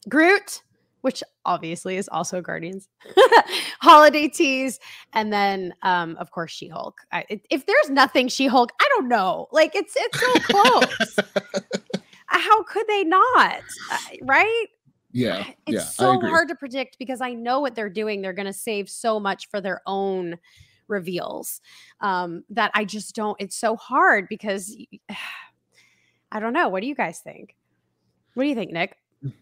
[0.09, 0.63] Groot,
[1.01, 2.89] which obviously is also Guardians,
[3.79, 4.79] holiday teas,
[5.13, 6.97] and then um, of course She Hulk.
[7.29, 9.49] If there's nothing She Hulk, I don't know.
[9.51, 11.19] Like it's it's so close.
[12.43, 13.61] How could they not?
[13.91, 14.67] Uh, right?
[15.11, 15.45] Yeah.
[15.67, 18.21] It's yeah, so hard to predict because I know what they're doing.
[18.21, 20.37] They're going to save so much for their own
[20.87, 21.61] reveals
[22.01, 23.39] um, that I just don't.
[23.39, 24.75] It's so hard because
[26.31, 26.67] I don't know.
[26.67, 27.55] What do you guys think?
[28.33, 28.97] What do you think, Nick?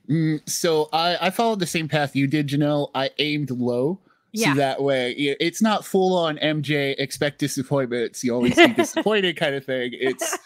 [0.09, 2.91] Mm, so I, I followed the same path you did, Janelle.
[2.93, 3.99] I aimed low.
[4.33, 4.53] Yeah.
[4.53, 8.23] So that way, it's not full on MJ expect disappointments.
[8.23, 9.91] You always be disappointed kind of thing.
[9.93, 10.37] It's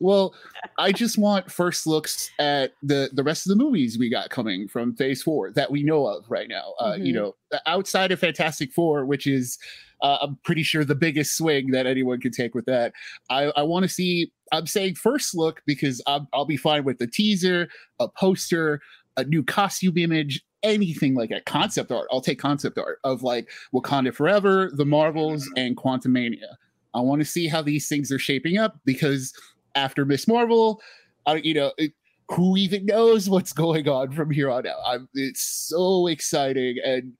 [0.00, 0.34] well,
[0.78, 4.66] I just want first looks at the the rest of the movies we got coming
[4.66, 6.72] from Phase Four that we know of right now.
[6.80, 7.04] Uh, mm-hmm.
[7.04, 7.34] You know,
[7.66, 9.58] outside of Fantastic Four, which is
[10.00, 12.92] uh, I'm pretty sure the biggest swing that anyone can take with that.
[13.30, 14.32] I, I want to see.
[14.52, 18.80] I'm saying first look because i I'll be fine with the teaser, a poster,
[19.16, 22.08] a new costume image, anything like a concept art.
[22.10, 25.58] I'll take concept art of like Wakanda Forever, The Marvels, mm-hmm.
[25.58, 26.56] and Quantumania.
[26.94, 29.32] I want to see how these things are shaping up because
[29.74, 30.80] after Miss Marvel,
[31.26, 31.92] I, you know, it,
[32.30, 34.78] who even knows what's going on from here on out?
[34.86, 37.12] I'm, it's so exciting, and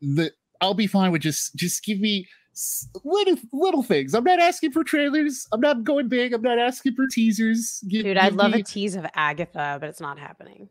[0.00, 2.26] the I'll be fine with just just give me
[3.04, 4.14] little little things.
[4.14, 5.46] I'm not asking for trailers.
[5.52, 6.32] I'm not going big.
[6.32, 7.84] I'm not asking for teasers.
[7.88, 8.60] Give, Dude, I'd love me...
[8.60, 10.68] a tease of Agatha, but it's not happening.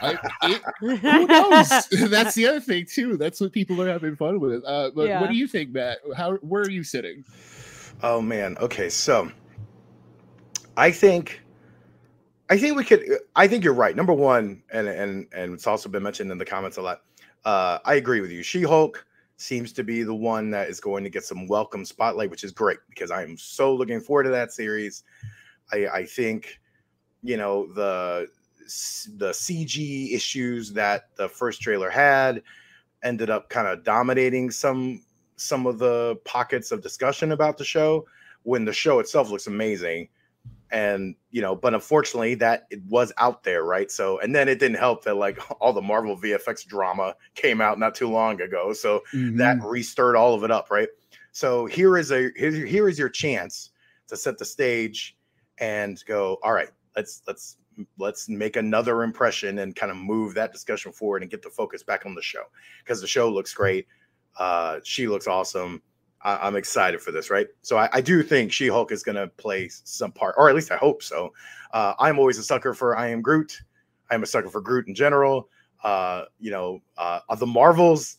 [0.00, 1.88] I, it, who knows?
[2.10, 3.16] That's the other thing too.
[3.16, 4.64] That's what people are having fun with.
[4.64, 5.20] Uh, but yeah.
[5.20, 5.98] what do you think, Matt?
[6.16, 7.24] How where are you sitting?
[8.02, 8.56] Oh man.
[8.58, 9.30] Okay, so
[10.76, 11.42] I think
[12.50, 13.02] I think we could.
[13.34, 13.96] I think you're right.
[13.96, 17.02] Number one, and and and it's also been mentioned in the comments a lot.
[17.44, 18.42] Uh, I agree with you.
[18.42, 19.06] She Hulk
[19.36, 22.52] seems to be the one that is going to get some welcome spotlight, which is
[22.52, 25.02] great because I am so looking forward to that series.
[25.72, 26.60] I, I think,
[27.22, 28.28] you know, the
[29.16, 32.42] the CG issues that the first trailer had
[33.02, 35.02] ended up kind of dominating some
[35.36, 38.06] some of the pockets of discussion about the show
[38.44, 40.08] when the show itself looks amazing.
[40.70, 43.90] And you know but unfortunately that it was out there right?
[43.90, 47.78] So and then it didn't help that like all the marvel vfx drama came out
[47.78, 48.72] not too long ago.
[48.72, 49.36] So mm-hmm.
[49.36, 50.88] that restirred all of it up right?
[51.32, 53.70] So here is a here, here is your chance
[54.08, 55.16] to set the stage
[55.58, 57.56] and go all right let's let's
[57.98, 61.82] let's make another impression and kind of move that discussion forward and get the focus
[61.82, 62.44] back on the show
[62.84, 63.86] because the show looks great.
[64.38, 65.82] Uh, she looks awesome.
[66.22, 67.48] I, am excited for this, right?
[67.62, 70.54] So I, I do think She Hulk is going to play some part, or at
[70.54, 71.32] least I hope so.
[71.72, 73.60] Uh, I'm always a sucker for I Am Groot.
[74.10, 75.48] I'm a sucker for Groot in general.
[75.82, 78.18] Uh, you know, uh, the Marvels.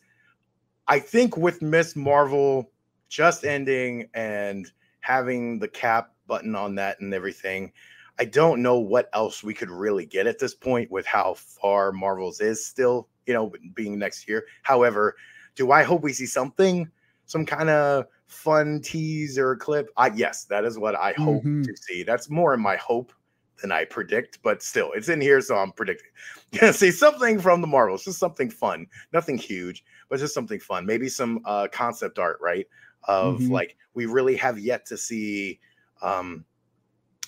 [0.88, 2.72] I think with Miss Marvel
[3.08, 7.72] just ending and having the cap button on that and everything,
[8.20, 11.92] I don't know what else we could really get at this point with how far
[11.92, 14.46] Marvels is still, you know, being next year.
[14.62, 15.16] However,
[15.56, 16.90] do I hope we see something,
[17.26, 19.90] some kind of fun tease or clip?
[19.98, 21.64] I yes, that is what I hope mm-hmm.
[21.64, 22.04] to see.
[22.04, 23.14] That's more in my hope
[23.62, 26.10] than I predict, but still, it's in here, so I'm predicting.
[26.74, 30.86] see something from the Marvels, just something fun, nothing huge, but just something fun.
[30.86, 32.68] Maybe some uh, concept art, right?
[33.06, 33.52] Of mm-hmm.
[33.52, 35.60] like we really have yet to see.
[36.02, 36.46] Um,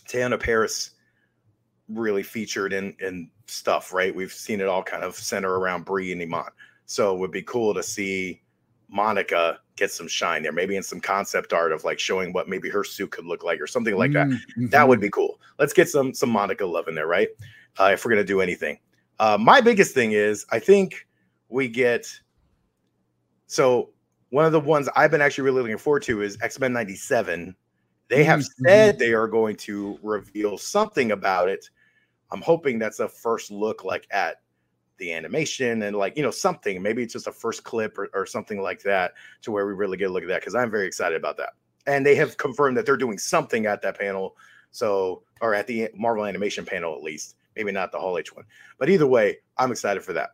[0.08, 0.92] Teyonah Parris
[1.90, 4.14] really featured in in stuff, right?
[4.16, 6.52] We've seen it all kind of center around Brie and Iman.
[6.86, 8.42] So it would be cool to see
[8.90, 12.70] Monica get some shine there, maybe in some concept art of like showing what maybe
[12.70, 14.28] her suit could look like or something like that.
[14.28, 14.68] Mm-hmm.
[14.68, 15.40] That would be cool.
[15.60, 17.30] Let's get some some Monica love in there, right?
[17.80, 18.80] Uh, if we're gonna do anything.
[19.20, 21.08] Uh, my biggest thing is I think
[21.50, 22.08] we get
[23.48, 23.90] so
[24.30, 27.56] one of the ones I've been actually really looking forward to is X Men '97
[28.08, 28.66] they have mm-hmm.
[28.66, 31.70] said they are going to reveal something about it.
[32.32, 34.42] I'm hoping that's a first look, like at
[34.98, 36.82] the animation and like you know something.
[36.82, 39.14] Maybe it's just a first clip or, or something like that,
[39.44, 41.54] to where we really get a look at that because I'm very excited about that.
[41.88, 44.36] And they have confirmed that they're doing something at that panel,
[44.72, 47.36] so or at the Marvel Animation panel at least.
[47.56, 48.46] Maybe not the Hall H one,
[48.78, 50.32] but either way, I'm excited for that.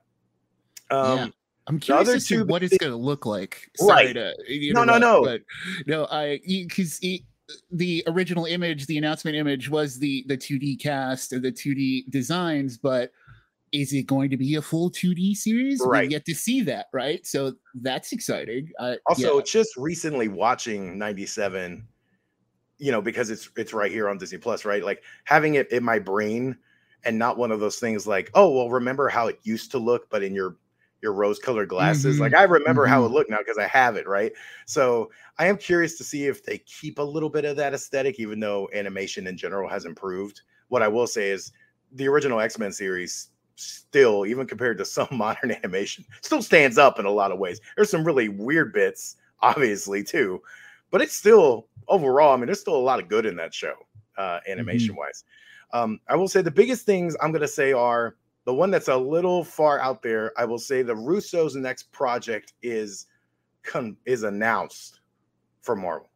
[0.89, 1.27] Um, yeah.
[1.67, 3.69] I'm curious to two what it's going to look like.
[3.79, 4.13] Right.
[4.15, 5.23] Sorry to No, no, no.
[5.23, 5.41] But
[5.85, 6.99] no, I because
[7.71, 12.77] the original image, the announcement image was the the 2D cast and the 2D designs,
[12.77, 13.11] but
[13.71, 15.81] is it going to be a full 2D series?
[15.83, 16.03] Right.
[16.03, 17.25] We get to see that, right?
[17.25, 18.69] So that's exciting.
[18.79, 19.43] Uh, Also, yeah.
[19.45, 21.87] just recently watching 97,
[22.79, 24.83] you know, because it's it's right here on Disney Plus, right?
[24.83, 26.57] Like having it in my brain
[27.03, 30.09] and not one of those things like, oh, well, remember how it used to look,
[30.09, 30.57] but in your
[31.01, 32.17] your rose-colored glasses.
[32.17, 32.19] Mhm.
[32.19, 33.13] Like I remember how it Mhm.
[33.13, 34.31] looked now because I have it, right?
[34.65, 38.19] So I am curious to see if they keep a little bit of that aesthetic,
[38.19, 40.41] even though animation in general has improved.
[40.67, 41.51] What I will say is
[41.93, 47.05] the original X-Men series still, even compared to some modern animation, still stands up in
[47.05, 47.59] a lot of ways.
[47.75, 50.41] There's some really weird bits, obviously, too,
[50.91, 52.33] but it's still overall.
[52.33, 53.73] I mean, there's still a lot of good in that show,
[54.17, 55.23] uh, animation wise.
[55.73, 58.15] Um, I will say the biggest things I'm going to say are
[58.45, 60.31] the one that's a little far out there.
[60.37, 63.07] I will say the Russo's next project is
[63.63, 65.01] con- is announced
[65.61, 66.09] for Marvel.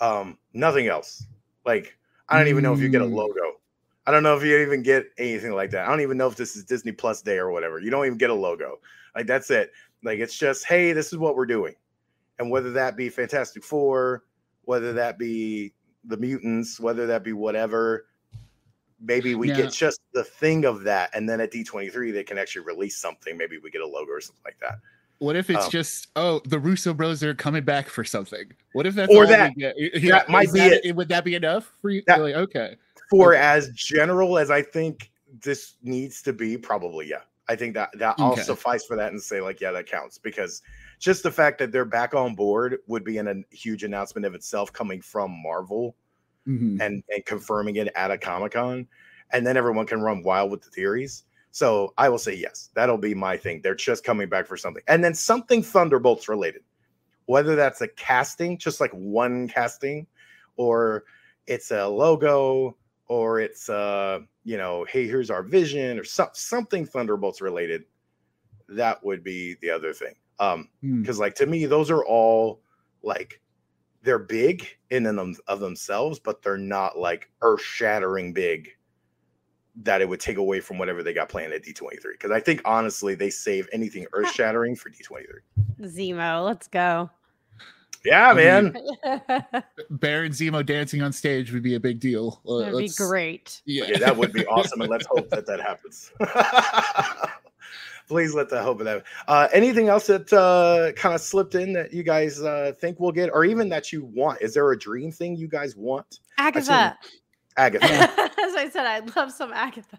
[0.00, 1.26] Um, nothing else.
[1.66, 1.96] Like
[2.28, 3.14] I don't even know if you get a Mm.
[3.14, 3.60] logo.
[4.06, 5.86] I don't know if you even get anything like that.
[5.86, 7.78] I don't even know if this is Disney Plus Day or whatever.
[7.80, 8.80] You don't even get a logo.
[9.14, 9.72] Like that's it.
[10.02, 11.74] Like it's just, hey, this is what we're doing.
[12.38, 14.24] And whether that be Fantastic Four,
[14.62, 15.74] whether that be
[16.04, 18.06] the mutants, whether that be whatever,
[19.00, 19.56] maybe we Yeah.
[19.62, 21.10] get just the thing of that.
[21.14, 23.36] And then at D23, they can actually release something.
[23.36, 24.78] Maybe we get a logo or something like that.
[25.18, 28.52] What if it's Um, just oh the Russo bros are coming back for something?
[28.72, 30.02] What if that's Or all that- we get?
[30.10, 32.02] that might be that- Would that be enough for you?
[32.06, 32.76] That- like, okay,
[33.10, 33.42] For Okay.
[33.42, 35.10] as general as I think
[35.42, 37.22] this needs to be, probably, yeah.
[37.48, 40.62] I think that that I'll suffice for that and say, like, yeah, that counts because
[41.00, 44.34] just the fact that they're back on board would be an, a huge announcement of
[44.34, 45.96] itself coming from Marvel.
[46.46, 46.80] Mhm.
[46.80, 48.88] and and confirming it at a Comic Con,
[49.32, 51.24] and then everyone can run wild with the theories.
[51.52, 53.62] So I will say yes, that'll be my thing.
[53.62, 56.62] They're just coming back for something, and then something Thunderbolts related,
[57.26, 60.06] whether that's a casting, just like one casting,
[60.56, 61.04] or
[61.46, 62.76] it's a logo,
[63.08, 67.84] or it's uh you know, hey, here's our vision, or some, something Thunderbolts related.
[68.68, 70.14] That would be the other thing.
[70.40, 71.02] Um, Hmm.
[71.02, 72.62] because like to me those are all
[73.02, 73.39] like
[74.02, 78.70] they're big in and them of themselves but they're not like earth-shattering big
[79.76, 82.60] that it would take away from whatever they got planned at d23 because i think
[82.64, 85.26] honestly they save anything earth-shattering for d23
[85.82, 87.10] Zemo, let's go.
[88.04, 88.76] yeah man
[89.90, 92.40] Baron Zemo dancing on stage would be a big deal.
[92.48, 93.60] Uh, That'd be great.
[93.64, 96.12] Yeah, yeah that would be awesome and let's hope that that happens
[98.10, 101.72] please let that hope of that uh anything else that uh kind of slipped in
[101.72, 104.76] that you guys uh think we'll get or even that you want is there a
[104.78, 106.98] dream thing you guys want Agatha.
[107.56, 107.86] agatha
[108.42, 109.98] As I said, I'd love some Agatha.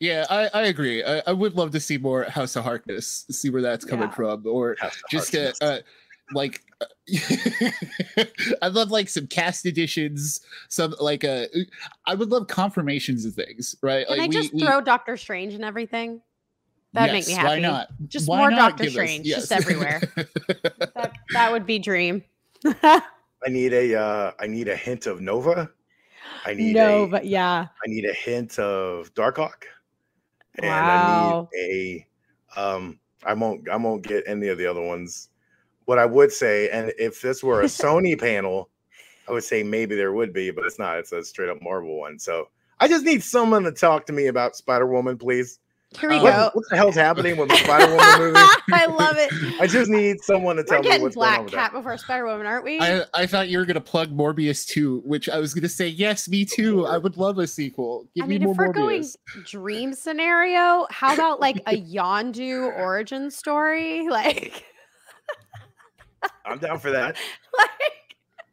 [0.00, 1.04] Yeah, I, I agree.
[1.04, 4.14] I, I would love to see more House of Harkness, see where that's coming Yeah.
[4.14, 5.78] from, or House just get uh
[6.32, 6.86] like uh,
[8.62, 11.46] I love like some cast additions, some like uh
[12.06, 14.06] I would love confirmations of things, right?
[14.06, 16.20] Can like I just throw Doctor Strange and everything?
[16.92, 17.48] That'd make me happy.
[17.48, 17.88] Why not?
[18.06, 20.00] Just Why more not Doctor give us- Strange, just everywhere.
[20.94, 22.22] That, that would be dream.
[22.64, 23.02] I
[23.48, 25.70] need a uh I need a hint of Nova.
[26.46, 27.66] I need no, a but yeah.
[27.84, 29.64] I need a hint of Darkhawk.
[30.56, 31.48] And Wow.
[31.52, 32.06] I need
[32.56, 35.30] a um I won't I won't get any of the other ones.
[35.86, 38.70] What I would say, and if this were a Sony panel,
[39.28, 40.98] I would say maybe there would be, but it's not.
[40.98, 42.18] It's a straight up Marvel one.
[42.18, 42.48] So
[42.80, 45.58] I just need someone to talk to me about Spider Woman, please.
[46.00, 46.50] Here we Uh, go.
[46.54, 48.34] what the hell's happening with the Spider Woman movie?
[48.72, 49.30] I love it.
[49.60, 51.78] I just need someone to tell We're me getting what's going on Black Cat that.
[51.78, 52.80] before Spider Woman, aren't we?
[52.80, 56.28] I, I thought you were gonna plug Morbius too, which I was gonna say yes,
[56.28, 56.84] me too.
[56.84, 58.08] I would love a sequel.
[58.16, 59.16] Give I me mean, more if we're going Morbius.
[59.46, 64.08] dream scenario, how about like a Yondu origin story?
[64.08, 64.64] Like,
[66.44, 67.16] I'm down for that.
[67.58, 67.70] like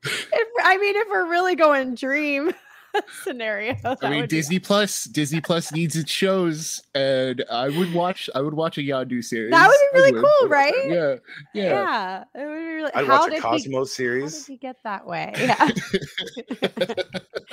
[0.04, 2.52] if I mean, if we're really going dream
[3.24, 7.94] scenario, I mean, would be- Disney Plus, Disney Plus needs its shows, and I would
[7.94, 8.30] watch.
[8.36, 9.52] I would watch a Yondu series.
[9.52, 10.26] That would be really would.
[10.40, 10.74] cool, right?
[10.88, 11.16] Yeah,
[11.54, 11.64] yeah.
[11.64, 12.92] yeah, it would be really.
[12.94, 14.38] I'd how watch a did he- Cosmos How series.
[14.46, 15.34] did he get that way?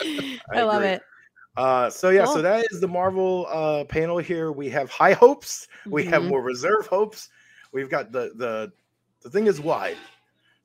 [0.04, 1.02] Yeah, I, love it.
[1.56, 4.52] Uh, so yeah, so that is the Marvel uh, panel here.
[4.52, 5.66] We have high hopes.
[5.86, 6.28] We have Mhm.
[6.28, 7.28] more reserve hopes.
[7.72, 8.72] We've got the the
[9.22, 9.96] the thing is wide.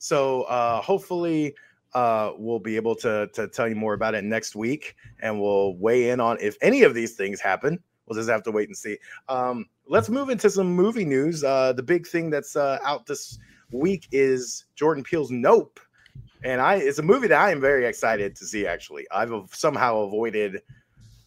[0.04, 1.56] So uh, hopefully
[1.94, 5.78] uh, we'll be able to to tell you more about it next week, and we'll
[5.78, 7.80] weigh in on if any of these things happen.
[8.06, 8.98] We'll just have to wait and see.
[9.30, 11.46] Um, let's move into some movie news.
[11.46, 13.40] Uh, the big thing that's uh, out this
[13.72, 15.80] week is Jordan Peele's Nope,
[16.44, 18.68] and I it's a movie that I am very excited to see.
[18.68, 20.64] Actually, I've somehow avoided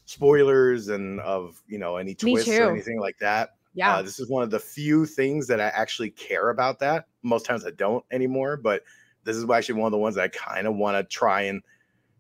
[0.04, 3.54] spoilers and of you know any twists or anything like that.
[3.76, 3.96] Yeah.
[3.96, 7.06] Uh, this is one of the few things that I actually care about that.
[7.26, 8.82] Most times I don't anymore, but
[9.24, 11.62] this is actually one of the ones I kind of want to try and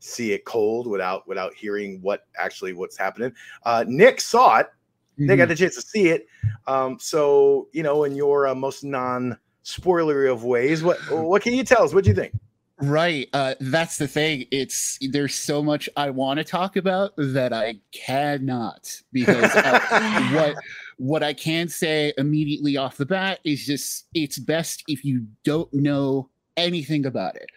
[0.00, 3.32] see it cold without without hearing what actually what's happening.
[3.64, 4.68] Uh, Nick saw it.
[5.16, 5.38] Nick Mhm.
[5.38, 6.26] got the chance to see it.
[6.66, 11.54] Um, so you know, in your uh, most non spoilery of ways, what what can
[11.54, 11.94] you tell us?
[11.94, 12.34] What do you think?
[12.78, 13.28] Right.
[13.32, 14.44] Uh, that's the thing.
[14.50, 19.80] It's there's so much I want to talk about that I cannot because uh,
[20.32, 20.56] what
[20.96, 25.72] what I can say immediately off the bat is just it's best if you don't
[25.72, 27.50] know anything about it.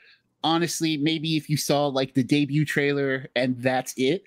[0.44, 4.24] Honestly, maybe if you saw like the debut trailer and that's it.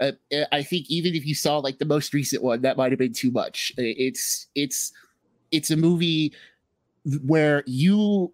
[0.00, 0.12] Uh,
[0.50, 3.12] I think even if you saw like the most recent one, that might have been
[3.12, 3.72] too much.
[3.76, 4.92] It's it's
[5.52, 6.32] it's a movie
[7.24, 8.32] where you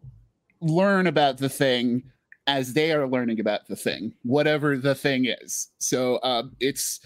[0.61, 2.03] learn about the thing
[2.47, 5.69] as they are learning about the thing, whatever the thing is.
[5.79, 7.01] So um, it's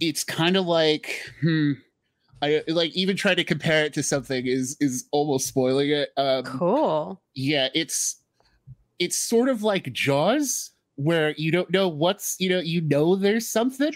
[0.00, 1.72] it's kind of like hmm,
[2.42, 6.10] I like even trying to compare it to something is is almost spoiling it.
[6.16, 7.22] Um, Cool.
[7.34, 8.16] yeah, it's
[8.98, 13.46] it's sort of like Jaws, where you don't know what's you know you know there's
[13.48, 13.92] something,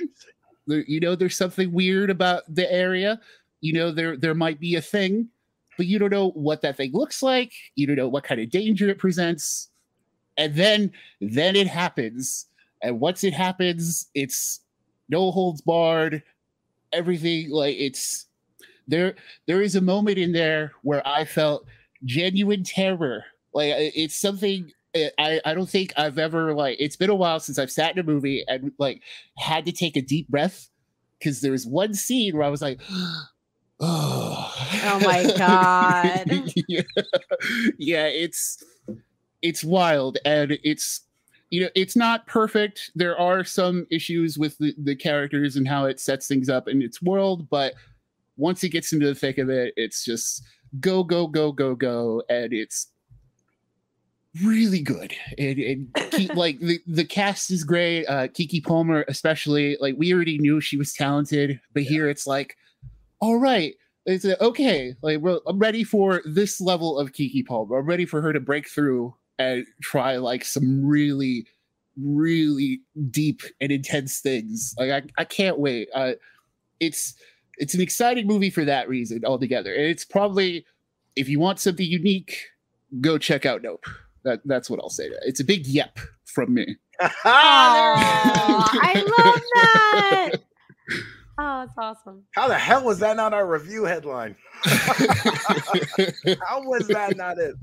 [0.69, 3.21] you know there's something weird about the area,
[3.61, 5.29] you know there there might be a thing,
[5.77, 8.49] but you don't know what that thing looks like, you don't know what kind of
[8.51, 9.71] danger it presents,
[10.37, 12.47] and then then it happens,
[12.81, 14.61] and once it happens, it's
[15.09, 16.23] no holds barred,
[16.93, 18.27] everything like it's
[18.87, 19.15] there.
[19.47, 21.67] There is a moment in there where I felt
[22.05, 23.25] genuine terror.
[23.53, 27.41] Like it's something uh, I, I don't think I've ever like it's been a while
[27.41, 29.03] since I've sat in a movie and like
[29.39, 30.69] had to take a deep breath
[31.19, 32.81] because there was one scene where I was like,
[33.81, 34.53] oh,
[34.89, 36.53] Oh my God.
[36.69, 36.83] yeah.
[37.79, 38.63] yeah, it's
[39.43, 41.03] it's wild and it's
[41.51, 42.91] you know it's not perfect.
[42.95, 46.83] There are some issues with the, the characters and how it sets things up in
[46.83, 47.75] its world, but
[48.37, 50.43] once he gets into the thick of it, it's just
[50.81, 52.89] go go go go go and it's
[54.45, 55.15] really good.
[55.39, 60.13] And, and keep, like the, the cast is great uh Keke Palmer especially like we
[60.13, 62.57] already knew she was talented but here it's like
[63.21, 63.75] all right
[64.05, 67.79] it's okay like well, i'm ready for this level of Keke Palmer.
[67.79, 71.47] I'm ready for her to break through and try like some really
[71.99, 72.81] really
[73.11, 74.75] deep and intense things.
[74.79, 75.89] Like i, I can't wait.
[75.95, 76.13] Uh
[76.79, 77.15] it's
[77.59, 80.65] it's an exciting movie for that reason altogether and it's probably
[81.15, 82.47] if you want something unique
[83.01, 83.85] go check out nope
[84.25, 90.31] that, that's what i'll say it's a big yep from me Oh, I love that.
[91.39, 92.25] Oh, it's awesome.
[92.33, 94.37] How the hell was that not our review headline?
[94.65, 97.57] How was that not it?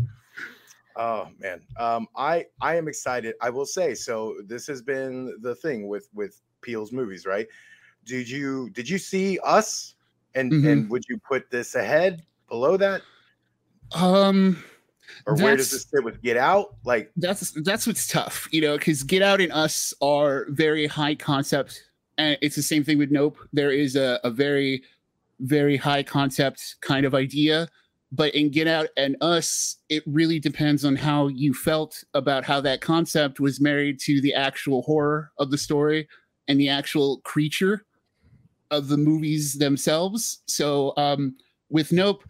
[0.95, 3.33] Oh man, um, I I am excited.
[3.41, 4.35] I will say so.
[4.45, 7.47] This has been the thing with with Peele's movies, right?
[8.05, 9.95] Did you did you see us?
[10.35, 10.71] And Mhm.
[10.71, 13.01] and would you put this ahead, below that,
[13.93, 14.63] um
[15.27, 16.75] or where does this sit with Get Out?
[16.85, 21.13] Like, that's that's what's tough you know because get out and us are very high
[21.15, 21.83] concept
[22.17, 24.83] and it's the same thing with nope there is a, a very
[25.39, 27.67] very high concept kind of idea
[28.11, 32.59] but in get out and us it really depends on how you felt about how
[32.61, 36.07] that concept was married to the actual horror of the story
[36.47, 37.85] and the actual creature
[38.73, 41.35] of the movies themselves so um
[41.69, 42.23] with nope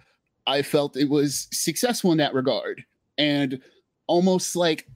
[0.48, 2.84] i felt it was successful in that regard
[3.18, 3.62] and
[4.08, 4.88] almost like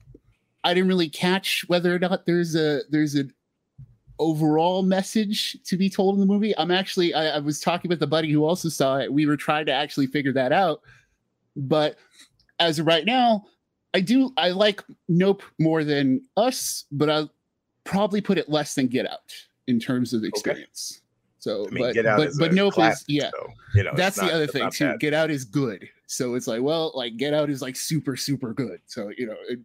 [0.64, 3.32] I didn't really catch whether or not there's a there's an
[4.18, 6.56] overall message to be told in the movie.
[6.58, 9.12] I'm actually I, I was talking with a buddy who also saw it.
[9.12, 10.80] We were trying to actually figure that out.
[11.56, 11.96] But
[12.58, 13.46] as of right now,
[13.94, 17.30] I do I like Nope more than us, but I'll
[17.84, 19.32] probably put it less than Get Out
[19.68, 21.00] in terms of experience.
[21.48, 23.82] So I mean, but Get Out but, is but a Nope is yeah so, you
[23.84, 24.84] know, it's that's not- the other thing too.
[24.88, 25.00] bad.
[25.00, 28.52] Get Out is good, so it's like, well, like Get Out is like super, super
[28.52, 28.80] good.
[28.86, 29.58] So you know, it,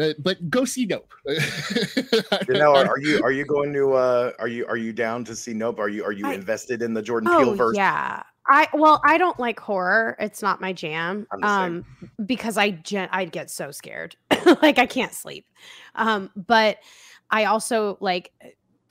[0.00, 1.12] uh, but go see Nope.
[1.26, 5.24] You know, are, are you are you going to uh are you are you down
[5.24, 5.78] to see Nope?
[5.80, 7.76] Are you are you I- invested in the Jordan Peele Oh verse?
[7.76, 8.22] yeah.
[8.46, 10.16] I well, I don't like horror.
[10.20, 11.26] It's not my jam.
[11.32, 11.84] I'm same.
[12.10, 14.16] Um, because I gen- I'd get so scared,
[14.62, 15.46] like I can't sleep.
[15.94, 16.76] Um, but
[17.30, 18.32] I also like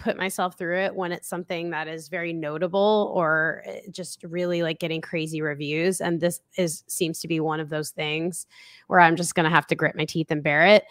[0.03, 4.61] put myself through it when it's something that is very notable or eh, just really
[4.61, 6.01] like getting crazy reviews.
[6.01, 8.45] And this is seems to be one of those things
[8.87, 10.83] where I'm just gonna have to grit my teeth and bear it.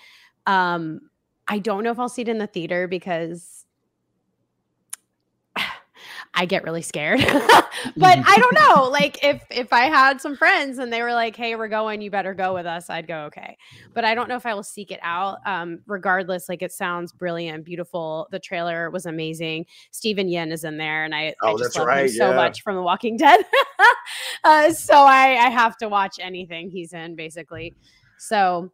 [0.47, 1.11] Um,
[1.47, 3.62] I don't know if I'll see it in the theater because
[6.35, 7.21] I get really scared.
[7.97, 8.85] but I don't know.
[8.85, 12.11] Like if if I had some friends and they were like, "Hey, we're going, you
[12.11, 13.57] better go with us," I'd go, "Okay."
[13.93, 15.39] But I don't know if I will seek it out.
[15.45, 18.29] Um, regardless, like it sounds brilliant, beautiful.
[18.31, 19.67] The trailer was amazing.
[19.91, 22.31] Steven Yeun is in there, and I, Oh, I just that's love right, him so
[22.31, 22.37] yeah.
[22.37, 23.41] much from The Walking Dead.
[24.45, 27.75] uh, so I I have to watch anything he's in, basically.
[28.19, 28.73] So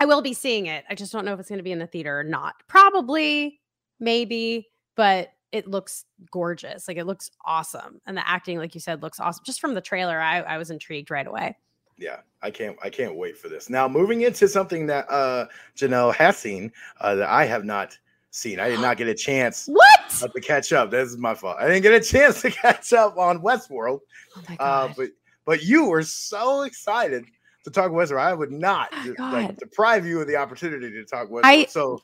[0.00, 0.84] I will be seeing it.
[0.90, 2.54] I just don't know if it's going to be in the theater or not.
[2.66, 3.60] Probably,
[4.00, 6.88] maybe, but it looks gorgeous.
[6.88, 8.00] Like it looks awesome.
[8.06, 9.42] And the acting, like you said, looks awesome.
[9.44, 11.56] Just from the trailer, I, I was intrigued right away.
[11.96, 13.68] Yeah, I can't I can't wait for this.
[13.68, 15.46] Now moving into something that uh
[15.76, 16.70] Janelle has seen
[17.00, 17.98] uh, that I have not
[18.30, 18.60] seen.
[18.60, 20.10] I did not get a chance What?
[20.32, 20.90] to catch up.
[20.92, 21.56] This is my fault.
[21.58, 24.00] I didn't get a chance to catch up on Westworld.
[24.36, 25.08] Oh Uh, but
[25.44, 27.24] but you were so excited
[27.64, 28.20] to talk Westworld.
[28.20, 31.40] I would not Oh, like deprive you of the opportunity to talk Westworld.
[31.44, 32.00] I- so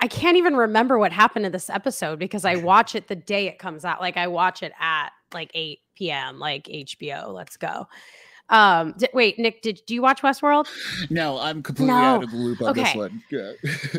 [0.00, 3.46] I, can't even remember what happened in this episode because I watch it the day
[3.48, 4.00] it comes out.
[4.00, 6.38] Like I watch it at like 8 p.m.
[6.38, 7.32] like HBO.
[7.34, 7.86] Let's go.
[8.50, 10.66] Um di- wait, Nick, did do you watch Westworld?
[11.10, 12.00] No, I'm completely No.
[12.00, 13.22] out of the loop on this one.
[13.30, 13.52] Yeah.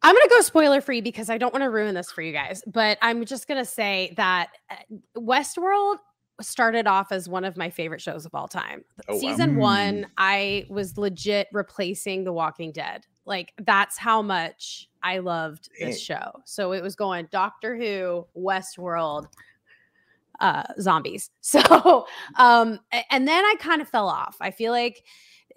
[0.00, 2.32] I'm going to go spoiler free because I don't want to ruin this for you
[2.32, 4.76] guys, but I'm just going to say that uh,
[5.16, 5.96] Westworld
[6.40, 8.84] started off as one of my favorite shows of all time.
[9.08, 9.18] Oh.
[9.18, 9.58] Season Mm.
[9.58, 13.06] 1, I was legit replacing The Walking Dead.
[13.28, 16.32] Like that's how much I loved this show.
[16.44, 19.26] So it was going Doctor Who, Westworld,
[20.40, 21.30] uh zombies.
[21.40, 22.06] So
[22.36, 24.36] um and then I kind of fell off.
[24.40, 25.04] I feel like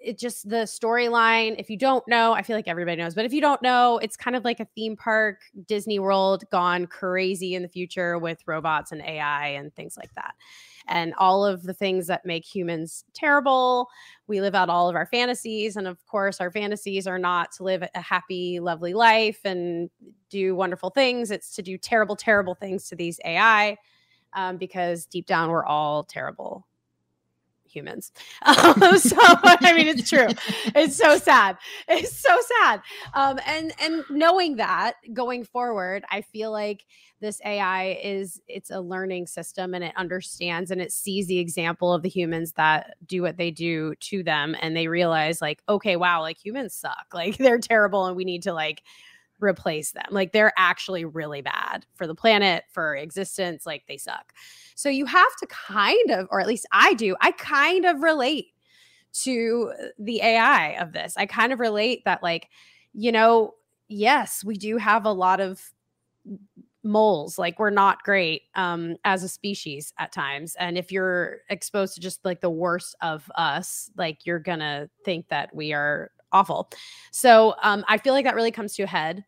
[0.02, 3.32] it just the storyline if you don't know i feel like everybody knows but if
[3.32, 7.62] you don't know it's kind of like a theme park disney world gone crazy in
[7.62, 10.34] the future with robots and ai and things like that.
[10.88, 13.88] And all of the things that make humans terrible
[14.26, 17.62] we live out all of our fantasies and of course our fantasies are not to
[17.62, 19.90] live a happy lovely life and
[20.28, 23.76] do wonderful things it's to do terrible terrible things to these ai
[24.34, 26.66] um, because deep down we're all terrible
[27.72, 28.12] humans.
[28.62, 30.28] Um, so I mean, it's true.
[30.74, 31.56] It's so sad.
[31.88, 32.82] It's so sad.
[33.14, 36.84] Um, and and knowing that going forward, I feel like
[37.22, 41.94] this AI is it's a learning system and it understands and it sees the example
[41.94, 45.96] of the humans that do what they do to them and they realize like, okay,
[45.96, 47.06] wow, like humans suck.
[47.14, 48.82] Like they're terrible and we need to like
[49.42, 50.06] replace them.
[50.10, 53.66] Like they're actually really bad for the planet, for existence.
[53.66, 54.32] Like they suck.
[54.74, 58.46] So you have to kind of, or at least I do, I kind of relate
[59.22, 61.14] to the AI of this.
[61.16, 62.48] I kind of relate that, like,
[62.94, 63.54] you know,
[63.88, 65.72] yes, we do have a lot of
[66.84, 71.94] moles like we're not great um as a species at times and if you're exposed
[71.94, 76.68] to just like the worst of us like you're gonna think that we are awful
[77.12, 79.24] so um i feel like that really comes to a head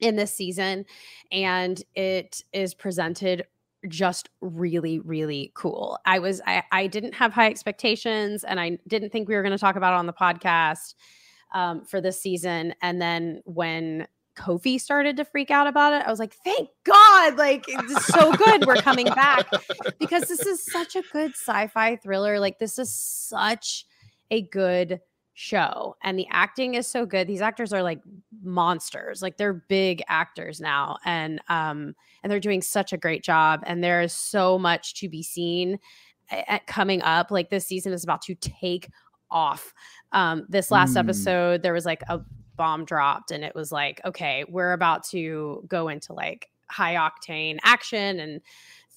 [0.00, 0.84] in this season
[1.32, 3.44] and it is presented
[3.88, 5.98] just really really cool.
[6.04, 9.52] I was i, I didn't have high expectations and i didn't think we were going
[9.52, 10.94] to talk about it on the podcast
[11.54, 16.10] um, for this season and then when kofi started to freak out about it i
[16.10, 19.48] was like thank god like it's so good we're coming back
[19.98, 23.84] because this is such a good sci-fi thriller like this is such
[24.30, 25.00] a good
[25.40, 27.28] show and the acting is so good.
[27.28, 28.00] These actors are like
[28.42, 33.62] monsters like they're big actors now and um and they're doing such a great job
[33.64, 35.78] and there is so much to be seen
[36.32, 37.30] a- a- coming up.
[37.30, 38.90] Like this season is about to take
[39.30, 39.72] off.
[40.10, 41.00] Um this last Mm.
[41.00, 42.20] episode there was like a
[42.56, 47.58] bomb dropped and it was like okay we're about to go into like high octane
[47.62, 48.40] action and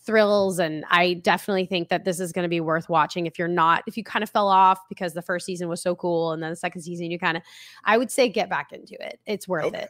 [0.03, 3.47] thrills and i definitely think that this is going to be worth watching if you're
[3.47, 6.41] not if you kind of fell off because the first season was so cool and
[6.41, 7.43] then the second season you kind of
[7.83, 9.81] i would say get back into it it's worth Okay.
[9.83, 9.89] it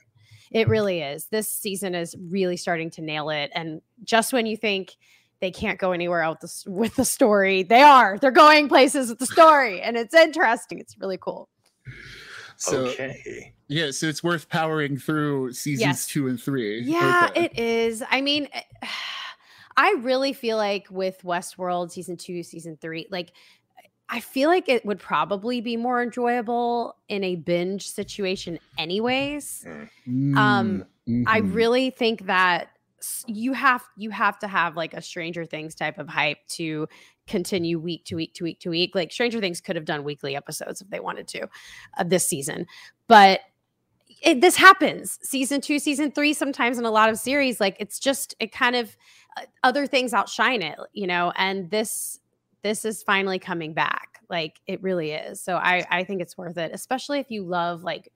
[0.52, 4.58] it really is this season is really starting to nail it and just when you
[4.58, 4.98] think
[5.40, 8.68] they can't go anywhere else with the s- with the story they are they're going
[8.68, 11.48] places with the story and it's interesting it's really cool
[12.58, 13.54] So okay.
[13.70, 16.06] yeah, so it's worth powering through seasons Yes.
[16.06, 16.82] two and three.
[16.82, 17.46] Yeah, Okay.
[17.46, 18.04] it is.
[18.12, 18.62] I mean, eh,
[19.82, 23.34] I really feel like with Westworld season two, season three, like
[24.08, 29.66] I feel like it would probably be more enjoyable in a binge situation, anyways.
[30.38, 30.86] um,
[31.26, 31.56] I mhm.
[31.56, 32.68] really think that
[33.26, 36.88] you have you have to have like a Stranger Things type of hype to
[37.26, 38.94] continue week to week to week to week.
[38.94, 41.48] Like Stranger Things could have done weekly episodes if they wanted to
[41.98, 42.68] uh, this season,
[43.08, 43.40] but
[44.22, 46.34] it, this happens season two, season three.
[46.34, 48.96] Sometimes in a lot of series, like it's just it kind of
[49.38, 51.34] uh, other things outshine it, you know.
[51.36, 52.20] And this
[52.64, 55.42] this is finally coming back, like it really is.
[55.42, 58.12] So I I think it's worth it, especially if you love like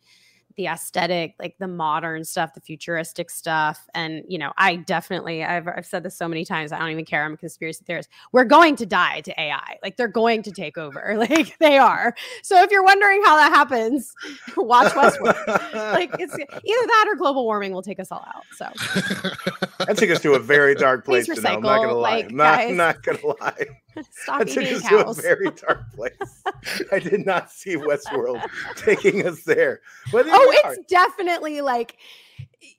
[0.56, 3.88] the aesthetic, like the modern stuff, the futuristic stuff.
[3.94, 7.06] And, you know, I definitely, I've, I've said this so many times, I don't even
[7.06, 7.24] care.
[7.24, 8.10] I'm a conspiracy theorist.
[8.32, 9.78] We're going to die to AI.
[9.84, 11.16] Like they're going to take over.
[11.26, 12.14] Like they are.
[12.44, 14.14] So if you're wondering how that happens,
[14.58, 15.74] watch Westworld.
[15.94, 18.44] like it's either that or global warming will take us all out.
[18.56, 18.66] So
[19.86, 21.26] that took us to a very dark place.
[21.26, 22.16] Please Janelle, I'm not gonna lie.
[22.18, 22.76] like, not, guys.
[22.76, 23.66] not gonna lie.
[24.12, 26.44] stop That took us to a very dark place.
[26.92, 28.42] I did not see Westworld
[28.76, 29.82] taking us there.
[30.12, 31.98] But Oh, it's definitely like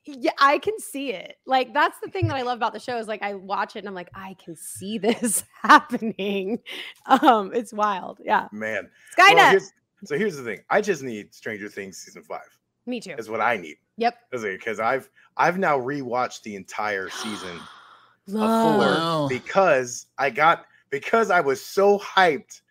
[0.04, 1.36] yeah, I can see it.
[1.46, 3.80] Like that's the thing that I love about the show is like I watch it
[3.80, 6.58] and I'm like, I can see this happening.
[7.06, 8.20] Um, it's wild.
[8.24, 8.48] Yeah.
[8.52, 8.88] man.
[9.18, 9.34] Skynet.
[9.34, 9.72] Well, here's-
[10.04, 10.60] so here's the thing.
[10.68, 12.46] I just need Stranger Things season five.
[12.84, 13.14] Me too.
[13.18, 13.76] Is what I need.
[13.96, 14.14] Yep.
[14.30, 15.08] Because I've
[15.38, 17.58] I've now rewatched the entire season
[18.34, 20.66] of four because I got
[21.00, 22.62] because I was so hyped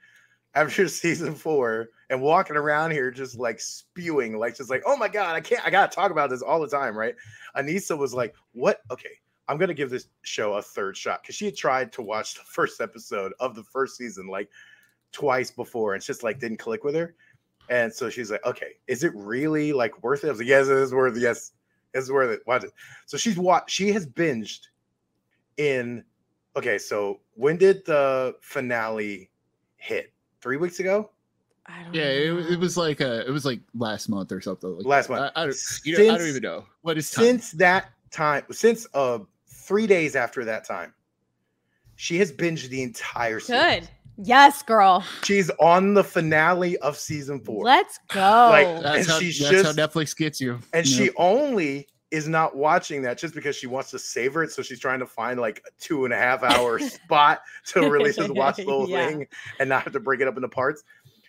[0.55, 5.07] after season four and walking around here just like spewing, like just like, oh my
[5.07, 7.13] god, I can't, I gotta talk about this all the time, right?
[7.55, 8.81] Anissa was like, what?
[8.89, 9.11] Okay,
[9.47, 12.41] I'm gonna give this show a third shot because she had tried to watch the
[12.45, 14.49] first episode of the first season like
[15.11, 17.13] twice before and just like didn't click with her.
[17.69, 20.27] And so she's like, okay, is it really like worth it?
[20.27, 21.21] I was like, yes, it is worth it.
[21.21, 21.51] Yes,
[21.93, 22.41] it's worth it.
[22.47, 22.73] Watch it.
[23.05, 24.61] So she's watched, she has binged
[25.57, 26.03] in
[26.55, 29.29] okay, so when did the finale
[29.77, 30.11] hit?
[30.41, 31.09] Three weeks ago?
[31.65, 32.39] I don't Yeah, it, know.
[32.53, 34.77] it was like uh, it was like last month or something.
[34.77, 35.13] Like Last that.
[35.15, 35.31] month.
[35.35, 37.25] I, I, don't, you know, I don't even know what is time.
[37.25, 40.93] Since that time, since uh three days after that time,
[41.95, 43.79] she has binged the entire season.
[43.79, 43.89] good.
[44.17, 45.03] Yes, girl.
[45.23, 47.63] She's on the finale of season four.
[47.65, 48.19] Let's go.
[48.19, 50.59] Like, That's, and how, she's that's just- how Netflix gets you.
[50.73, 54.51] and you she only is not watching that just because she wants to savor it.
[54.51, 58.13] So she's trying to find like a two and a half hour spot to really
[58.13, 59.07] just watch the whole Yeah.
[59.07, 59.27] thing
[59.59, 60.83] and not have to break it up into parts.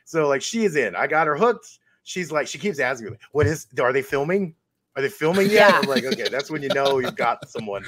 [0.05, 0.95] So like she is in.
[0.95, 1.79] I got her hooked.
[2.05, 4.55] She's like, she keeps asking me, what is are they filming?
[4.95, 5.71] Are they filming yet?
[5.71, 5.81] Yeah.
[5.83, 7.85] I'm like, okay, that's when you know you've got someone,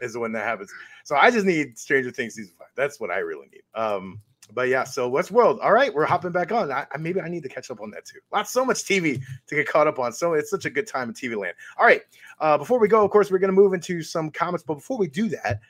[0.00, 0.70] is when that happens.
[1.04, 2.68] So I just need Stranger Things season five.
[2.76, 3.62] That's what I really need.
[3.74, 4.20] Um,
[4.52, 5.58] but yeah, so Westworld.
[5.62, 6.70] All right, we're hopping back on.
[6.70, 8.18] I, I- maybe I need to catch up on that too.
[8.32, 10.12] Lots, so much TV to get caught up on.
[10.12, 11.54] So it's such a good time in TV land.
[11.78, 12.02] All right,
[12.40, 14.64] uh, before we go, of course, we're going to move into some comments.
[14.66, 15.60] But before we do that,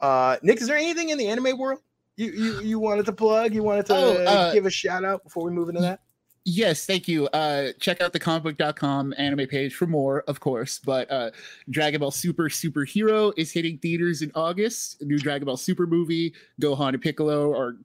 [0.00, 1.80] uh, Nick, is there anything in the anime world
[2.16, 3.54] you you, you wanted to plug?
[3.54, 6.00] You wanted to Oh, uh, give a shout out before we move into that?
[6.48, 7.26] Yes, thank you.
[7.28, 10.78] Uh, check out the comicbook.com anime page for more, of course.
[10.78, 11.32] But uh,
[11.70, 15.02] Dragon Ball Super Superhero is hitting theaters in August.
[15.02, 16.34] A new Dragon Ball Super movie.
[16.62, 17.76] Gohan and Piccolo are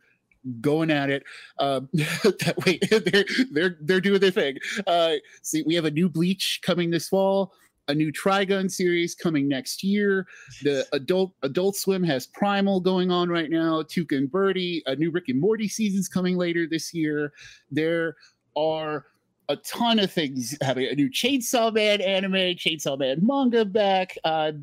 [0.59, 1.23] going at it.
[1.59, 4.57] Um, that, way, they're they're they're doing their thing.
[4.87, 7.53] Uh, see, we have a new Bleach coming this fall.
[7.87, 10.27] A new Trigun series coming next year.
[10.63, 13.81] The adult Adult Swim has Primal going on right now.
[13.81, 14.83] Tuca and Birdie.
[14.85, 17.33] A new Rick and Morty season's coming later this year.
[17.69, 18.15] There
[18.55, 19.05] are
[19.49, 24.17] a ton of things having a new Chainsaw Man anime, Chainsaw Man manga back.
[24.23, 24.53] Uh,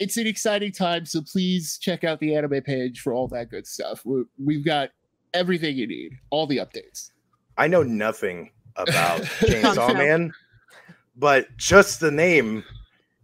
[0.00, 3.66] it's an exciting time, so please check out the anime page for all that good
[3.66, 4.04] stuff.
[4.04, 4.90] we we've got
[5.34, 7.10] everything you need, all the updates.
[7.58, 9.94] I know nothing about Chainsaw no.
[9.94, 10.32] Man,
[11.16, 12.64] but just the name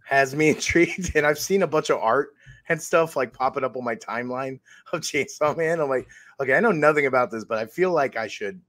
[0.05, 2.29] has me intrigued, and I've seen a bunch of art
[2.69, 4.59] and stuff like popping up on my timeline
[4.93, 5.79] of Chainsaw Man.
[5.79, 6.07] I'm like,
[6.39, 8.61] okay, I know nothing about this, but I feel like I should,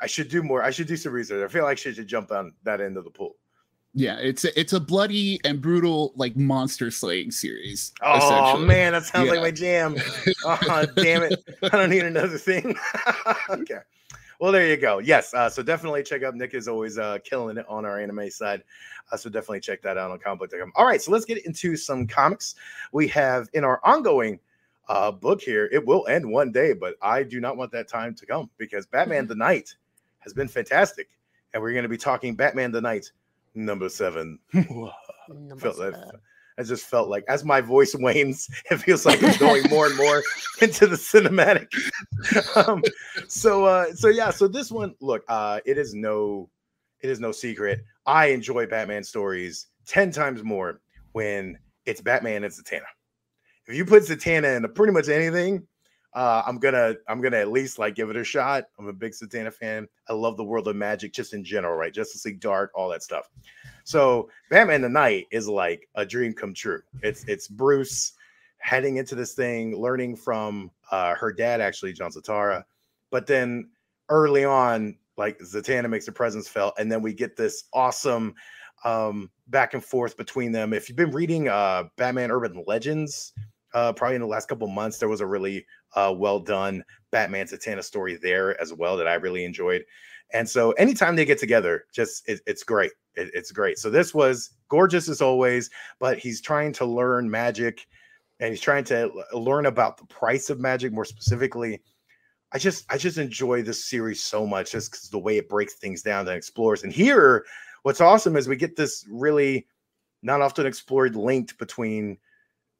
[0.00, 0.62] I should do more.
[0.62, 1.44] I should do some research.
[1.44, 3.34] I feel like I should jump on that end of the pool.
[3.94, 7.92] Yeah, it's a, it's a bloody and brutal like monster slaying series.
[8.02, 9.96] Oh man, that sounds like my jam.
[10.44, 11.44] Oh damn it!
[11.62, 12.74] I don't need another thing.
[13.50, 13.78] okay.
[14.42, 14.98] Well, there you go.
[14.98, 15.34] Yes.
[15.34, 18.64] Uh, so definitely check out Nick is always uh, killing it on our anime side.
[19.12, 20.72] Uh, so definitely check that out on comicbook.com.
[20.74, 21.00] All right.
[21.00, 22.56] So let's get into some comics.
[22.90, 24.40] We have in our ongoing
[24.88, 25.68] uh, book here.
[25.70, 28.84] It will end one day, but I do not want that time to come because
[28.84, 29.76] Batman the Night
[30.18, 31.08] has been fantastic,
[31.54, 33.12] and we're going to be talking Batman the Knight
[33.54, 34.38] number seven.
[34.52, 36.20] Number felt that seven.
[36.58, 39.96] I just felt like as my voice wanes, it feels like I'm going more and
[39.96, 40.22] more
[40.60, 41.68] into the cinematic.
[42.68, 42.82] um,
[43.28, 46.50] so uh, so yeah, so this one, look, uh, it is no,
[47.00, 47.84] it is no secret.
[48.06, 50.80] I enjoy Batman stories 10 times more
[51.12, 52.82] when it's Batman and Zatanna.
[53.66, 55.66] If you put Zatanna into pretty much anything,
[56.14, 58.64] uh, I'm gonna I'm gonna at least like give it a shot.
[58.78, 59.88] I'm a big Zatanna fan.
[60.08, 61.92] I love the world of magic just in general, right?
[61.92, 63.30] Justice League Dark, all that stuff.
[63.84, 66.82] So Batman the Knight is like a dream come true.
[67.02, 68.12] It's it's Bruce
[68.58, 72.62] heading into this thing, learning from uh, her dad, actually John Zatara,
[73.10, 73.70] but then
[74.08, 78.34] early on, like Zatanna makes her presence felt, and then we get this awesome
[78.84, 80.72] um, back and forth between them.
[80.72, 83.32] If you've been reading uh, Batman Urban Legends,
[83.74, 87.46] uh, probably in the last couple months, there was a really uh, well done Batman
[87.46, 89.84] Zatanna story there as well that I really enjoyed.
[90.32, 92.92] And so anytime they get together, just it, it's great.
[93.14, 93.78] It, it's great.
[93.78, 95.70] So this was gorgeous as always,
[96.00, 97.86] but he's trying to learn magic
[98.40, 101.82] and he's trying to learn about the price of magic more specifically.
[102.52, 105.74] I just I just enjoy this series so much just because the way it breaks
[105.74, 106.82] things down and explores.
[106.82, 107.44] And here,
[107.82, 109.66] what's awesome is we get this really
[110.22, 112.18] not often explored link between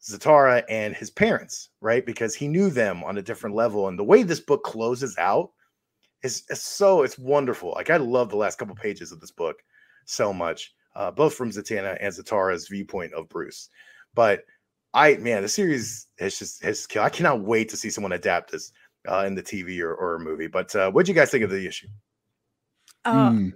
[0.02, 2.04] Zatara and his parents, right?
[2.04, 3.88] Because he knew them on a different level.
[3.88, 5.50] And the way this book closes out
[6.22, 7.72] is, is so it's wonderful.
[7.72, 9.56] Like I love the last couple pages of this book
[10.04, 13.68] so much, uh, both from Zatanna and Zatara's viewpoint of Bruce.
[14.14, 14.44] But
[14.92, 18.72] I man, the series has just has I cannot wait to see someone adapt this
[19.08, 20.48] uh, in the TV or, or a movie.
[20.48, 21.88] But uh, what do you guys think of the issue?
[23.06, 23.52] Mm.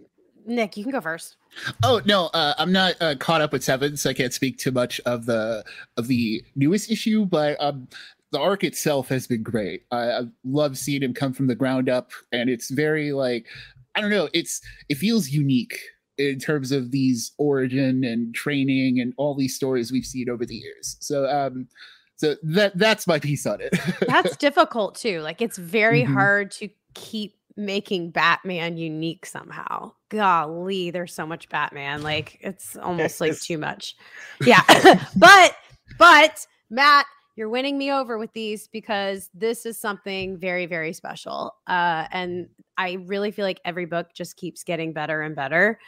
[0.46, 1.36] Nick, you can go first.
[1.82, 4.70] Oh no, uh, I'm not uh, caught up with seven, so I can't speak too
[4.70, 5.64] much of the
[5.96, 7.24] of the newest issue.
[7.24, 7.88] But um,
[8.32, 9.84] the arc itself has been great.
[9.90, 13.46] I, I love seeing him come from the ground up, and it's very like
[13.94, 14.28] I don't know.
[14.32, 15.78] It's it feels unique
[16.18, 20.56] in terms of these origin and training and all these stories we've seen over the
[20.56, 20.96] years.
[21.00, 21.68] So um,
[22.16, 23.74] so that that's my piece on it.
[24.06, 25.20] that's difficult too.
[25.20, 26.14] Like it's very mm-hmm.
[26.14, 29.92] hard to keep making Batman unique somehow.
[30.10, 32.02] Golly, there's so much Batman.
[32.02, 33.96] Like it's almost like too much.
[34.44, 34.62] Yeah.
[35.16, 35.56] but
[35.98, 41.54] but Matt, you're winning me over with these because this is something very very special.
[41.66, 45.78] Uh and I really feel like every book just keeps getting better and better.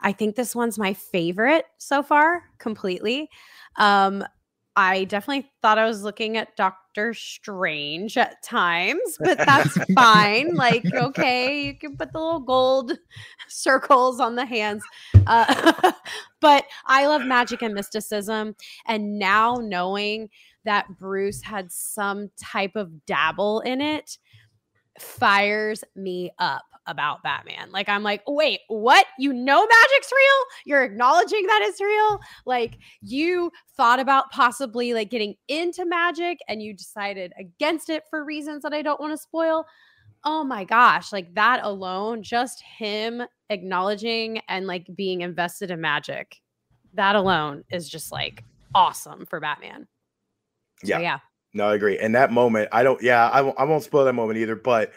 [0.00, 3.28] I think this one's my favorite so far completely.
[3.76, 4.24] Um
[4.78, 10.54] I definitely thought I was looking at Doctor Strange at times, but that's fine.
[10.54, 12.92] Like, okay, you can put the little gold
[13.48, 14.84] circles on the hands.
[15.26, 15.90] Uh,
[16.40, 18.54] but I love magic and mysticism.
[18.86, 20.28] And now knowing
[20.64, 24.18] that Bruce had some type of dabble in it
[25.00, 27.70] fires me up about Batman.
[27.70, 29.06] Like I'm like, wait, what?
[29.18, 30.44] You know magic's real?
[30.64, 32.18] You're acknowledging that it's real?
[32.46, 38.24] Like you thought about possibly like getting into magic and you decided against it for
[38.24, 39.66] reasons that I don't want to spoil.
[40.24, 46.36] Oh my gosh, like that alone, just him acknowledging and like being invested in magic.
[46.94, 48.44] That alone is just like
[48.74, 49.86] awesome for Batman.
[50.84, 51.18] So, yeah.
[51.54, 51.98] No, I agree.
[51.98, 54.92] And that moment, I don't, yeah, I won't, I won't spoil that moment either, but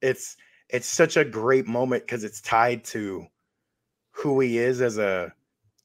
[0.00, 0.36] it's,
[0.68, 3.26] it's such a great moment because it's tied to
[4.12, 5.32] who he is as a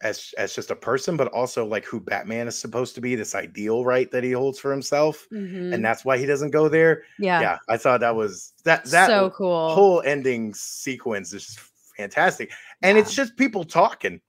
[0.02, 3.36] as as just a person, but also like who Batman is supposed to be, this
[3.36, 5.74] ideal, right, that he holds for himself, mm-hmm.
[5.74, 7.04] and that's why he doesn't go there.
[7.20, 9.74] Yeah, yeah, I thought that was that that so cool.
[9.74, 11.58] Whole ending sequence is
[11.98, 12.52] fantastic,
[12.82, 13.02] and yeah.
[13.02, 14.22] it's just people talking.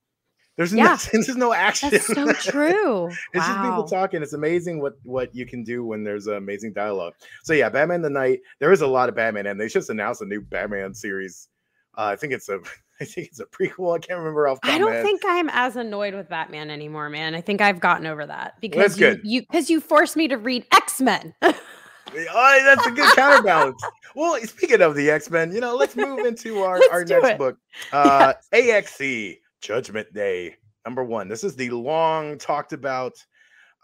[0.58, 0.84] There's yeah.
[0.84, 1.90] no, there's no action.
[1.90, 3.06] That's so true.
[3.06, 3.46] it's wow.
[3.46, 4.22] just people talking.
[4.22, 7.14] It's amazing what what you can do when there's amazing dialogue.
[7.44, 8.40] So yeah, Batman the Knight.
[8.58, 11.48] There is a lot of Batman, and they just announced a new Batman series.
[11.96, 12.58] Uh, I think it's a
[13.00, 13.96] I think it's a prequel.
[13.96, 14.58] I can't remember off.
[14.64, 17.36] I don't think I'm as annoyed with Batman anymore, man.
[17.36, 19.20] I think I've gotten over that because that's you, good.
[19.22, 21.34] You because you forced me to read X Men.
[21.40, 21.52] oh,
[22.10, 23.80] that's a good counterbalance.
[24.16, 27.38] well, speaking of the X Men, you know, let's move into our our next it.
[27.38, 27.58] book,
[27.92, 28.58] uh, yeah.
[28.58, 31.28] AXE Judgment Day, number one.
[31.28, 33.14] This is the long talked about.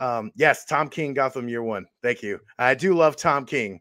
[0.01, 1.87] Um, yes, Tom King, Gotham Year One.
[2.03, 2.41] Thank you.
[2.59, 3.81] I do love Tom King,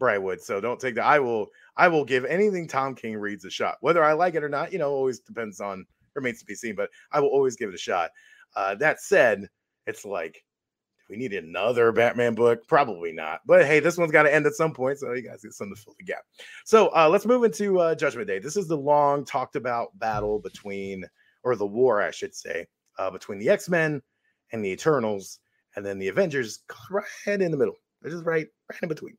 [0.00, 0.40] Brightwood.
[0.40, 1.04] So don't take that.
[1.04, 1.48] I will.
[1.76, 4.72] I will give anything Tom King reads a shot, whether I like it or not.
[4.72, 6.74] You know, always depends on remains to be seen.
[6.74, 8.10] But I will always give it a shot.
[8.56, 9.48] Uh, that said,
[9.86, 10.44] it's like
[11.10, 12.66] we need another Batman book?
[12.68, 13.40] Probably not.
[13.44, 15.74] But hey, this one's got to end at some point, so you guys get something
[15.74, 16.22] to fill the gap.
[16.64, 18.38] So uh, let's move into uh, Judgment Day.
[18.38, 21.04] This is the long talked about battle between
[21.42, 22.66] or the war, I should say,
[22.98, 24.02] uh, between the X Men
[24.52, 25.38] and the Eternals,
[25.76, 26.60] and then the Avengers
[26.90, 27.76] right in the middle.
[28.02, 29.16] They're just right, right in between.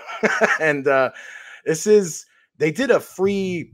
[0.60, 1.10] and uh,
[1.64, 2.26] this is
[2.58, 3.72] they did a free,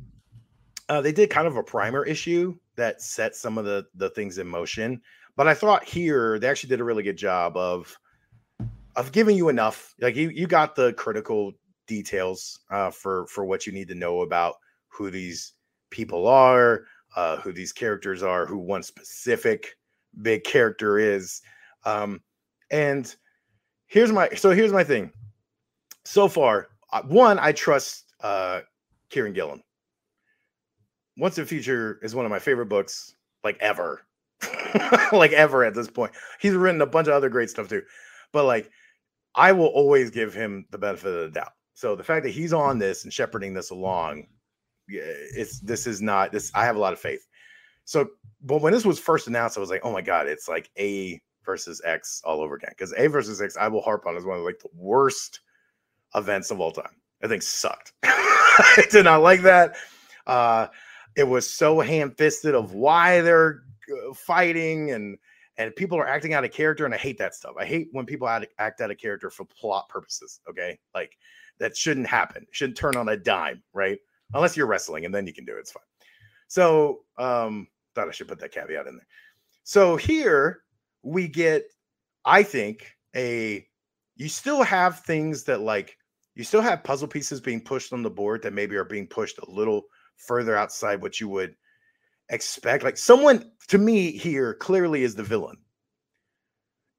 [0.89, 4.39] uh, they did kind of a primer issue that set some of the the things
[4.39, 5.01] in motion.
[5.37, 7.97] But I thought here they actually did a really good job of
[8.97, 9.95] of giving you enough.
[10.01, 11.53] Like you you got the critical
[11.87, 14.57] details uh, for for what you need to know about
[14.89, 15.55] who these
[15.91, 16.85] people are,
[17.17, 19.77] uh, who these characters are, who one specific
[20.23, 21.43] big character is.
[21.85, 22.21] Um,
[22.71, 23.15] and
[23.87, 25.13] here's my so here's my thing.
[26.05, 28.61] So far, uh, one, I trust uh,
[29.11, 29.63] Kieron Gillen.
[31.17, 34.03] Once and Future is one of my favorite books, like ever,
[35.13, 36.13] like ever at this point.
[36.41, 37.83] He's written a bunch of other great stuff too,
[38.33, 38.71] but like
[39.35, 41.53] I will always give him the benefit of the doubt.
[41.75, 44.27] So the fact that he's on this and shepherding this along
[44.89, 46.51] it's this is not this.
[46.55, 47.27] I have a lot of faith.
[47.85, 48.09] So,
[48.43, 51.21] but when this was first announced, I was like, oh my god, it's like A
[51.45, 52.71] versus X all over again.
[52.71, 55.41] Because A versus X, I will harp on as one of like the worst
[56.15, 56.97] events of all time.
[57.23, 57.93] I think sucked.
[58.03, 59.77] I did not like that.
[60.27, 60.69] Uh,
[61.17, 65.19] it was so ham-fisted of why they're uh, fighting and
[65.57, 68.07] and people are acting out of character and i hate that stuff i hate when
[68.07, 71.17] people act, out of character for plot purposes okay like
[71.59, 73.99] that shouldn't happen shouldn't turn on a dime right
[74.35, 75.83] unless you're wrestling and then you can do it it's fine
[76.47, 79.07] so um thought i should put that caveat in there
[79.65, 80.63] so here
[81.03, 81.65] we get
[82.25, 83.67] i think a
[84.17, 85.97] you still have things that like
[86.35, 89.39] you still have puzzle pieces being pushed on the board that maybe are being pushed
[89.39, 89.83] a little
[90.17, 91.55] further outside what you would
[92.29, 92.85] expect.
[92.85, 95.57] Like someone to me here clearly is the villain.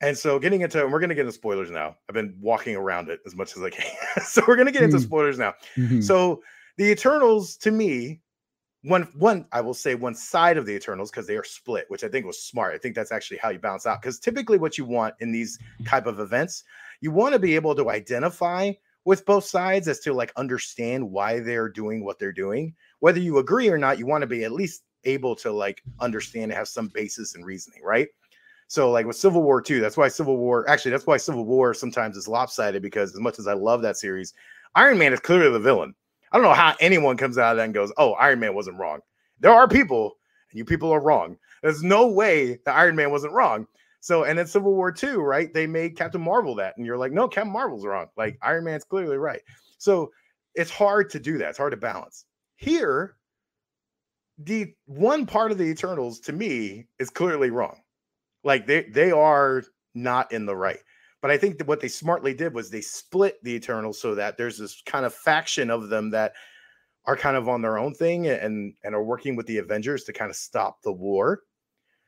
[0.02, 1.96] And so getting into and we're gonna get into spoilers now.
[2.08, 3.90] I've been walking around it as much as I can.
[4.24, 5.04] so we're gonna get into mm.
[5.04, 5.54] spoilers now.
[5.78, 6.02] Mm-hmm.
[6.02, 6.42] So
[6.80, 8.22] the Eternals to me,
[8.84, 12.06] one one I will say one side of the Eternals because they are split, which
[12.06, 12.74] I think was smart.
[12.74, 14.02] I think that's actually how you balance out.
[14.02, 16.64] Because typically what you want in these type of events,
[17.02, 18.72] you want to be able to identify
[19.04, 22.74] with both sides as to like understand why they're doing what they're doing.
[23.00, 26.46] Whether you agree or not, you want to be at least able to like understand
[26.46, 28.08] and have some basis and reasoning, right?
[28.70, 31.74] So like with Civil War 2, that's why Civil War actually that's why Civil War
[31.74, 34.34] sometimes is lopsided because as much as I love that series,
[34.76, 35.94] Iron Man is clearly the villain.
[36.32, 38.80] I don't know how anyone comes out of that and goes, "Oh, Iron Man wasn't
[38.80, 39.02] wrong."
[39.40, 40.18] There are people,
[40.52, 41.38] and you people are wrong.
[41.62, 43.68] There's no way that Iron Man wasn't wrong.
[44.02, 45.54] So, and then Civil War 2, right?
[45.54, 48.08] They made Captain Marvel that, and you're like, no, Captain Marvel's wrong.
[48.16, 49.42] Like Iron Man's clearly right.
[49.78, 50.12] So
[50.56, 51.50] it's hard to do that.
[51.50, 52.26] It's hard to balance.
[52.56, 53.16] Here,
[54.38, 57.82] the one part of the Eternals to me is clearly wrong.
[58.44, 59.64] Like they they are
[59.94, 60.80] not in the right.
[61.22, 64.38] But I think that what they smartly did was they split the Eternals so that
[64.38, 66.34] there's this kind of faction of them that
[67.06, 70.14] are kind of on their own thing and and are working with the Avengers to
[70.14, 71.42] kind of stop the war.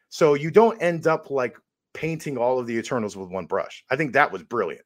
[0.09, 1.57] So you don't end up like
[1.93, 3.84] painting all of the Eternals with one brush.
[3.89, 4.86] I think that was brilliant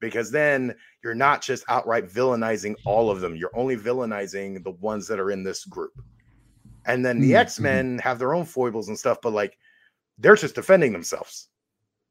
[0.00, 3.36] because then you're not just outright villainizing all of them.
[3.36, 5.92] You're only villainizing the ones that are in this group.
[6.86, 7.36] And then the mm-hmm.
[7.36, 9.58] X Men have their own foibles and stuff, but like
[10.18, 11.48] they're just defending themselves.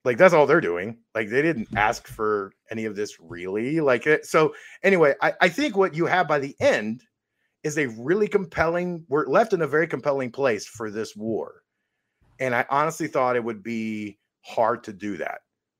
[0.05, 0.97] Like that's all they're doing.
[1.13, 3.79] Like they didn't ask for any of this really.
[3.79, 4.25] Like it.
[4.25, 7.03] So anyway, I, I think what you have by the end
[7.63, 9.05] is a really compelling.
[9.09, 11.63] We're left in a very compelling place for this war,
[12.39, 15.39] and I honestly thought it would be hard to do that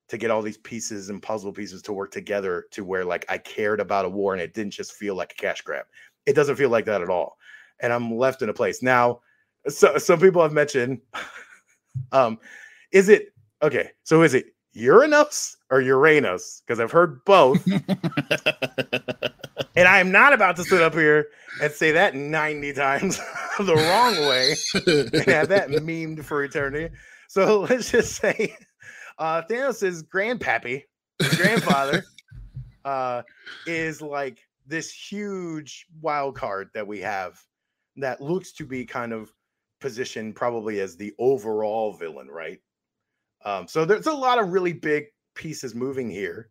[0.10, 3.38] to get all these pieces and puzzle pieces to work together to where like I
[3.38, 5.86] cared about a war and it didn't just feel like a cash grab.
[6.26, 7.38] It doesn't feel like that at all
[7.80, 8.82] and I'm left in a place.
[8.82, 9.22] Now,
[9.68, 11.02] so some people have mentioned,
[12.12, 12.40] um,
[12.92, 13.92] is it okay?
[14.04, 16.64] So is it Uranus or Uranus?
[16.66, 17.66] Because I've heard both.
[19.76, 21.28] and I am not about to sit up here
[21.62, 23.18] and say that 90 times
[23.60, 24.56] the wrong way
[25.14, 26.94] and have that memed for eternity.
[27.28, 28.56] So let's just say
[29.18, 30.84] uh Thanos' grandpappy,
[31.36, 32.04] grandfather,
[32.86, 33.24] uh,
[33.66, 37.40] is like this huge wild card that we have
[37.98, 39.32] that looks to be kind of
[39.82, 42.60] positioned probably as the overall villain, right?
[43.46, 46.50] Um, so there's a lot of really big pieces moving here,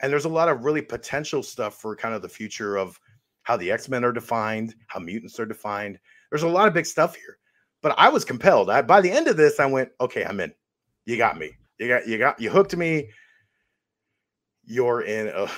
[0.00, 2.98] and there's a lot of really potential stuff for kind of the future of
[3.42, 5.98] how the X Men are defined, how mutants are defined.
[6.30, 7.38] There's a lot of big stuff here,
[7.82, 8.70] but I was compelled.
[8.70, 10.52] I, by the end of this, I went, okay, I'm in.
[11.06, 11.52] You got me.
[11.78, 13.10] You got you got you hooked me.
[14.64, 15.28] You're in.
[15.28, 15.48] A,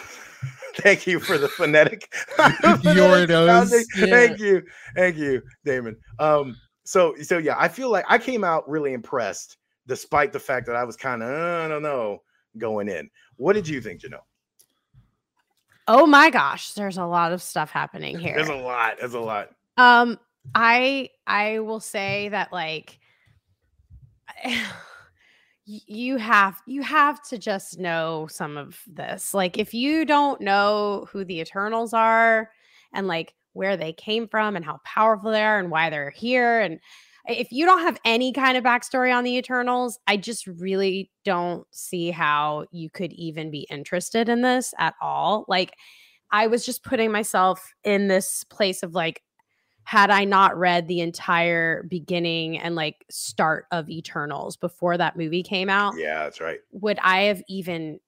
[0.77, 2.13] Thank you for the phonetic.
[2.83, 3.73] Your nose.
[3.97, 4.07] Yeah.
[4.07, 4.63] Thank you.
[4.97, 5.97] Thank you, Damon.
[6.19, 10.67] Um, so so yeah, I feel like I came out really impressed, despite the fact
[10.67, 12.23] that I was kind of I don't know
[12.59, 13.11] going in.
[13.37, 14.21] What did you think, Janelle?
[15.89, 18.35] Oh my gosh, there's a lot of stuff happening here.
[18.37, 18.99] There's a lot.
[19.01, 19.51] There's a lot.
[19.77, 20.19] Um,
[20.55, 22.99] I I will say that like
[25.65, 31.07] you have you have to just know some of this like if you don't know
[31.11, 32.51] who the eternals are
[32.93, 36.61] and like where they came from and how powerful they are and why they're here
[36.61, 36.81] and
[37.29, 41.67] if you don't have any kind of backstory on the eternals i just really don't
[41.71, 45.73] see how you could even be interested in this at all like
[46.31, 49.23] i was just putting myself in this place of like
[49.85, 55.43] had I not read the entire beginning and like start of Eternals before that movie
[55.43, 55.95] came out.
[55.99, 56.61] Yeah, that's right.
[56.73, 57.99] Would I have even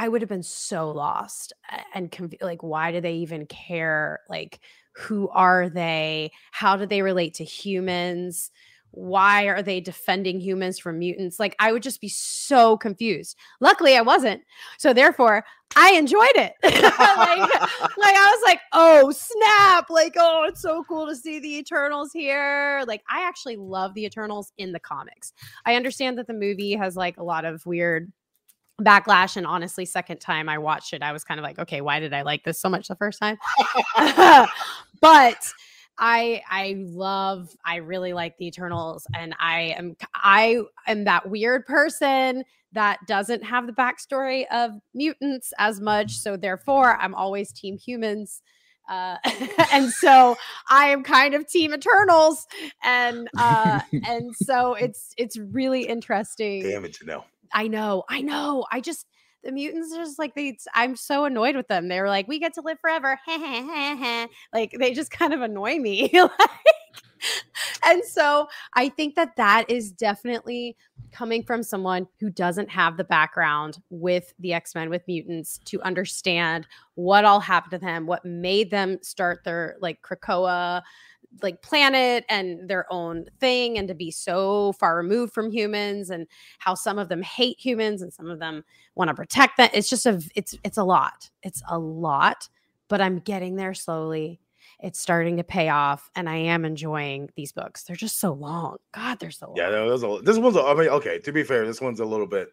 [0.00, 1.52] I would have been so lost
[1.92, 4.60] and conf- like why do they even care like
[4.94, 6.32] who are they?
[6.52, 8.50] How do they relate to humans?
[8.92, 11.38] why are they defending humans from mutants?
[11.38, 13.36] Like I would just be so confused.
[13.60, 14.42] Luckily, I wasn't.
[14.78, 15.44] So therefore,
[15.76, 16.54] I enjoyed it.
[16.62, 19.90] like, like I was like, oh snap!
[19.90, 22.82] Like oh, it's so cool to see the Eternals here.
[22.86, 25.32] Like I actually love the Eternals in the comics.
[25.64, 28.12] I understand that the movie has like a lot of weird
[28.80, 32.00] backlash and honestly second time i watched it i was kind of like okay why
[32.00, 33.38] did i like this so much the first time
[35.00, 35.52] but
[36.00, 41.66] I I love I really like the Eternals and I am I am that weird
[41.66, 47.76] person that doesn't have the backstory of mutants as much so therefore I'm always team
[47.76, 48.42] humans
[48.88, 49.18] uh,
[49.72, 50.36] and so
[50.68, 52.46] I am kind of team Eternals
[52.82, 57.24] and uh and so it's it's really interesting Damn it, Janelle.
[57.52, 59.06] I know I know I just
[59.42, 62.38] the mutants are just like they i'm so annoyed with them they were like we
[62.38, 63.18] get to live forever.
[64.52, 66.32] Like they just kind of annoy me like,
[67.84, 70.76] and so i think that that is definitely
[71.12, 76.66] coming from someone who doesn't have the background with the x-men with mutants to understand
[76.94, 80.82] what all happened to them what made them start their like krakoa
[81.42, 86.26] like planet and their own thing and to be so far removed from humans and
[86.58, 88.64] how some of them hate humans and some of them
[88.96, 92.48] want to protect them it's just a it's it's a lot it's a lot
[92.88, 94.40] but i'm getting there slowly
[94.80, 98.76] it's starting to pay off and i am enjoying these books they're just so long
[98.92, 100.56] god they're so long Yeah, no, this, a, this one's.
[100.56, 101.18] A, I mean, okay.
[101.20, 102.48] To be fair, this one's a little bit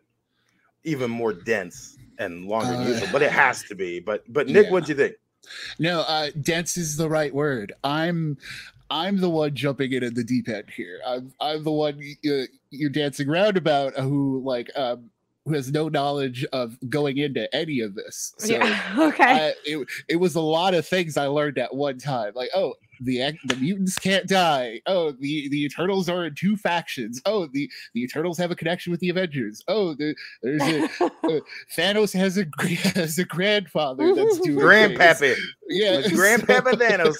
[0.83, 3.99] even more dense and longer than Uh, usual, but it has to be.
[3.99, 4.71] But but Nick, yeah.
[4.71, 5.15] what'd you think?
[5.79, 7.73] No, uh, dense is the right word.
[7.83, 8.37] I'm,
[8.89, 10.99] I'm the one jumping in at the deep end here.
[11.05, 15.09] I'm, I'm the one uh, you're dancing around about who like, um,
[15.45, 18.33] who has no knowledge of going into any of this.
[18.37, 21.97] So yeah okay I, it, it was a lot of things I learned at one
[21.97, 22.33] time.
[22.35, 24.81] Like, oh, the the mutants can't die.
[24.85, 27.21] Oh, the the Eternals are in two factions.
[27.25, 29.61] Oh, the the Eternals have a connection with the Avengers.
[29.67, 31.39] Oh, the, there's a uh,
[31.75, 32.45] Thanos has a
[32.99, 34.63] has a grandfather that's doing things.
[34.63, 35.35] Grandpappy.
[35.69, 37.15] Yeah, It's Grandpapa Thanos.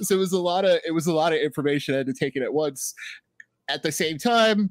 [0.00, 2.14] so it was a lot of it was a lot of information I had to
[2.14, 2.94] take it at once.
[3.68, 4.70] At the same time,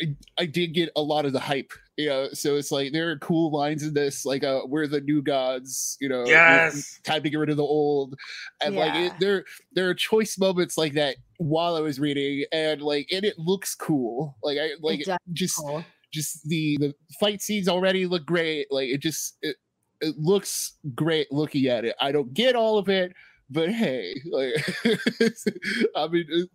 [0.00, 1.72] I, I did get a lot of the hype.
[1.96, 5.00] You know, so it's like there are cool lines in this, like uh, "We're the
[5.00, 7.00] new gods." You know, Yes.
[7.04, 8.14] time to get rid of the old,
[8.62, 12.80] and like it, there there are choice moments like that while I was reading, and
[12.80, 14.36] like and it looks cool.
[14.44, 15.84] Like I like does just Cool.
[16.12, 18.68] just the the fight scenes already look great.
[18.70, 19.56] Like it just it,
[20.00, 21.96] it looks great looking at it.
[22.00, 23.12] I don't get all of it,
[23.50, 24.54] but hey, like
[25.96, 26.48] I mean,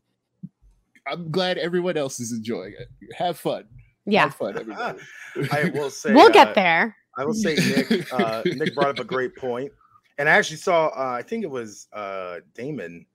[1.08, 2.88] I'm glad everyone else is enjoying it.
[3.16, 3.66] Have fun.
[4.06, 5.00] yeah Have fun, everybody.
[5.52, 6.14] I will say.
[6.14, 8.12] we'll uh, get there I will say Nick.
[8.12, 9.72] Uh, Nick brought up a great point,
[10.18, 10.88] and I actually saw.
[10.88, 13.06] Uh, I think it was uh, Damon.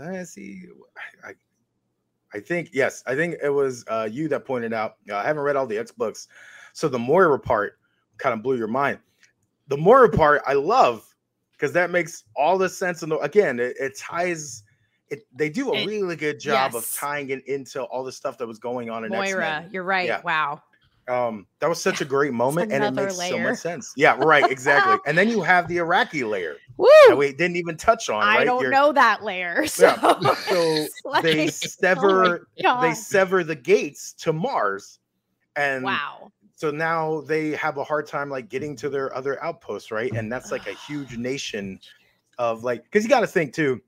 [0.00, 0.62] I see.
[1.24, 1.32] I,
[2.34, 3.02] I think yes.
[3.06, 4.96] I think it was uh, you that pointed out.
[5.10, 6.28] Uh, I haven't read all the X books,
[6.72, 7.78] so the Moira part
[8.18, 8.98] kind of blew your mind.
[9.68, 11.14] The Moira part I love
[11.52, 13.02] because that makes all the sense.
[13.02, 14.62] And again, it, it ties.
[15.08, 18.38] It they do a It- really good job of tying it into all the stuff
[18.38, 19.70] that was going on in moira X-Men.
[19.72, 20.20] you're right Yeah.
[20.24, 20.60] wow
[21.08, 23.92] Um, that was such a great moment, and it makes so much sense.
[23.96, 24.96] Yeah, right, exactly.
[25.06, 26.88] and then you have the Arakko layer Woo!
[27.06, 28.24] that we didn't even touch on.
[28.24, 28.44] I right?
[28.44, 29.66] don't You're- know that layer.
[29.68, 29.86] So,
[30.20, 34.98] Yeah, so it's They sever, oh they sever the gates to Mars,
[35.54, 36.32] and wow.
[36.56, 40.10] so now they have a hard time like getting to their other outposts, right?
[40.12, 41.78] And that's like a huge nation
[42.38, 43.80] of like, because you got to think too.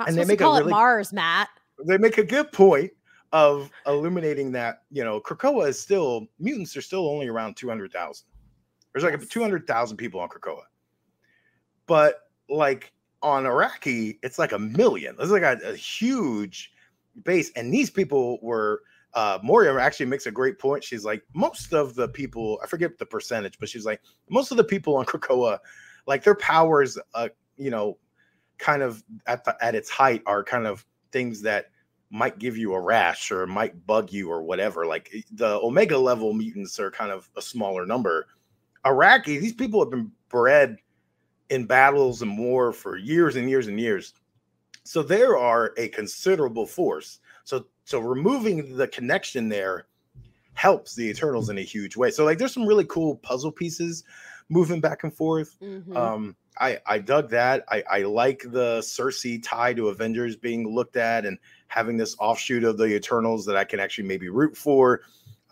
[0.00, 1.48] Not and they make to a call really- it Mars, Matt.
[1.86, 2.90] They make a good point
[3.32, 7.92] of illuminating that you know Krakoa is still mutants are still only around two hundred
[7.92, 8.26] thousand.
[8.92, 9.28] There's like Yes.
[9.28, 10.62] two hundred thousand people on Krakoa,
[11.86, 12.92] but like
[13.22, 15.14] on Arakko, it's like a million.
[15.18, 16.72] It's like a, a huge
[17.24, 18.82] base, and these people were.
[19.12, 20.84] Uh, Moira actually makes a great point.
[20.84, 24.56] She's like, most of the people, I forget the percentage, but she's like, most of
[24.56, 25.58] the people on Krakoa,
[26.06, 27.98] like their powers, uh, you know,
[28.60, 31.70] kind of at the at its height are kind of things that
[32.10, 34.86] might give you a rash or might bug you or whatever.
[34.86, 38.26] Like eh, the Omega level mutants are kind of a smaller number.
[38.84, 40.76] Arakko, these people have been bred
[41.48, 44.14] in battles and war for years and years and years.
[44.84, 47.20] So there are a considerable force.
[47.44, 49.86] So so removing the connection there
[50.54, 52.10] helps the Eternals in a huge way.
[52.10, 54.04] So like there's some really cool puzzle pieces
[54.50, 55.56] moving back and forth.
[55.62, 55.96] Mhm.
[55.96, 57.64] Um, I I dug that.
[57.70, 61.38] I I like the Sersi tie to Avengers being looked at and
[61.68, 65.00] having this offshoot of the Eternals that I can actually maybe root for.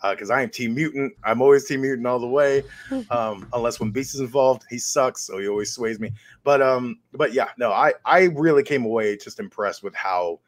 [0.01, 1.13] Because I am Team Mutant.
[1.25, 2.63] I'm always Team Mutant all the way.
[3.11, 6.11] Um, unless when Beast is involved, he sucks, so he always sways me.
[6.43, 10.39] But um, but yeah, no, I I really came away just impressed with how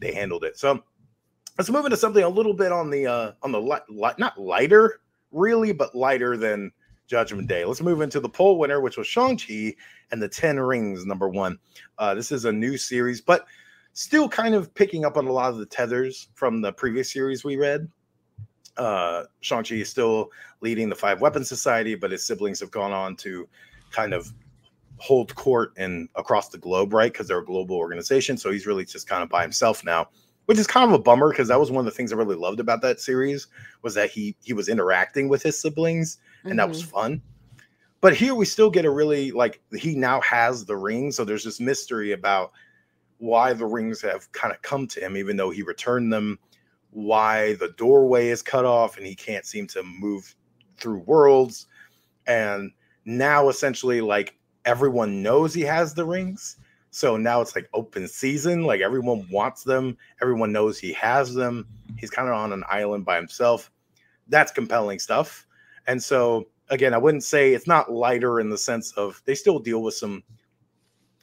[0.00, 0.58] they handled it.
[0.58, 0.82] So
[1.58, 4.40] let's move into something a little bit on the uh on the light, light not
[4.40, 5.00] lighter
[5.30, 6.72] really, but lighter than
[7.06, 7.64] Judgment Day.
[7.64, 9.74] Let's move into the poll winner, which was Shang-Chi
[10.10, 11.58] and the 10 Rings, number one.
[11.98, 13.46] Uh, this is a new series, but
[13.92, 17.44] still kind of picking up on a lot of the tethers from the previous series
[17.44, 17.88] we read.
[18.76, 20.30] Uh, Shang-Chi is still
[20.60, 23.48] leading the Five Weapons Society, but his siblings have gone on to
[23.90, 24.32] kind of
[24.98, 27.12] hold court and across the globe, right?
[27.12, 28.36] Because they're a global organization.
[28.36, 30.08] So he's really just kind of by himself now,
[30.46, 32.36] which is kind of a bummer because that was one of the things I really
[32.36, 33.46] loved about that series
[33.82, 36.58] was that he he was interacting with his siblings and mm-hmm.
[36.58, 36.92] that was mm-hmm.
[36.92, 37.22] fun.
[38.00, 41.44] But here we still get a really like he now has the ring, so there's
[41.44, 42.52] this mystery about
[43.18, 46.38] why the rings have kind of come to him, even though he returned them.
[46.90, 50.34] Why the doorway is cut off and he can't seem to move
[50.78, 51.66] through worlds,
[52.26, 52.70] and
[53.04, 56.58] now essentially like everyone knows he has the rings.
[56.96, 58.64] So now it's like open season.
[58.64, 59.98] Like everyone wants them.
[60.22, 61.66] Everyone knows he has them.
[61.98, 63.70] He's kind of on an island by himself.
[64.28, 65.46] That's compelling stuff.
[65.86, 69.58] And so again, I wouldn't say it's not lighter in the sense of they still
[69.58, 70.22] deal with some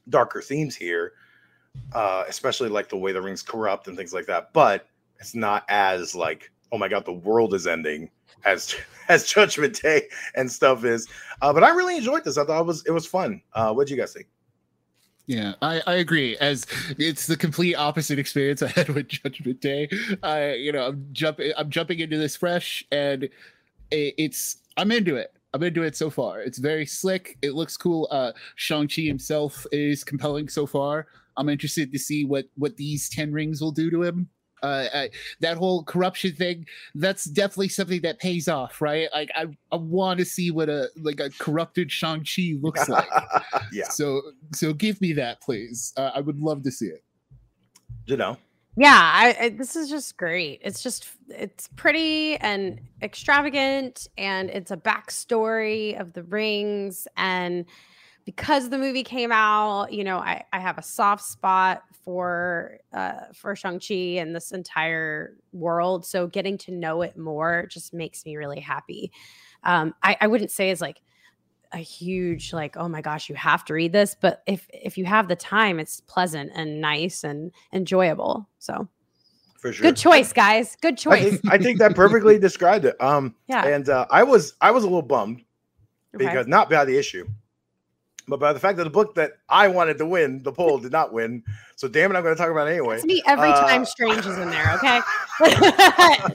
[0.10, 1.14] darker themes here,
[1.94, 4.54] uh, especially like the way the rings corrupt and things like that.
[4.54, 4.86] But
[5.20, 8.12] it's not as like, oh my god, the world is ending
[8.46, 8.76] as
[9.10, 10.04] as Judgment Day
[10.36, 11.08] and stuff is.
[11.42, 12.38] Uh, but I really enjoyed this.
[12.38, 13.42] I thought it was it was fun.
[13.54, 14.28] Uh, what do you guys think?
[15.26, 16.36] Yeah, I, I agree.
[16.38, 16.66] As
[16.98, 19.90] it's the complete opposite experience I had with Judgment Day.
[20.22, 25.16] I you know I'm jumping I'm jumping into this fresh and it, it's I'm into
[25.16, 25.34] it.
[25.54, 26.42] I'm into it so far.
[26.42, 27.38] It's very slick.
[27.42, 28.08] It looks cool.
[28.10, 31.08] Uh, Shang Chi himself is compelling so far.
[31.38, 34.30] I'm interested to see what what these ten rings will do to him.
[34.64, 35.10] Uh, I,
[35.42, 36.66] that whole corruption thing
[36.96, 39.10] that's definitely something that pays off right?
[39.14, 43.10] Like i, I want to see what a like a corrupted shang-chi looks like.
[43.72, 43.90] Yeah.
[43.90, 44.22] So
[44.54, 45.94] so give me that please.
[45.98, 47.04] Uh, i would love to see it.
[48.06, 48.38] You know
[48.76, 50.62] yeah I, I, this is just great.
[50.64, 57.66] It's just it's pretty and extravagant and it's a backstory of the rings and
[58.26, 63.26] because the movie came out, you know, I, I have a soft spot for uh
[63.34, 66.06] for Shang-Chi and this entire world.
[66.06, 69.12] So getting to know it more just makes me really happy.
[69.64, 71.02] Um, I, I wouldn't say it's like
[71.72, 75.06] a huge like, oh my gosh, you have to read this, but if if you
[75.06, 78.48] have the time, it's pleasant and nice and enjoyable.
[78.60, 78.88] So
[79.64, 79.84] for sure.
[79.84, 80.76] Good choice, guys.
[80.82, 81.26] Good choice.
[81.26, 83.02] I think, I think that perfectly described it.
[83.02, 83.66] Um, yeah.
[83.66, 85.42] And uh, I was I was a little bummed
[86.14, 86.26] okay.
[86.26, 87.26] because not by the issue,
[88.28, 90.92] but by the fact that the book that I wanted to win, the poll did
[90.92, 91.44] not win.
[91.76, 92.96] So damn it, I'm going to talk about it anyway.
[92.96, 94.74] It's me every uh, time Strange is in there.
[94.76, 95.02] Okay,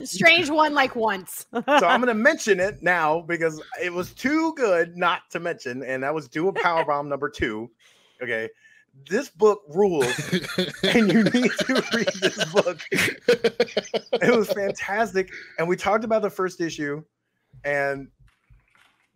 [0.05, 1.47] Strange won like once.
[1.53, 5.83] so I'm going to mention it now because it was too good not to mention,
[5.83, 7.69] and that was Do a Power Bomb number two.
[8.21, 8.49] Okay,
[9.09, 10.05] this book rules,
[10.83, 12.79] and you need to read this book.
[12.91, 17.03] it was fantastic, and we talked about the first issue,
[17.63, 18.09] and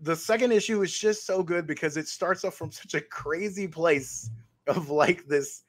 [0.03, 3.67] the second issue is just so good because it starts off from such a crazy
[3.67, 4.29] place
[4.67, 5.63] of like this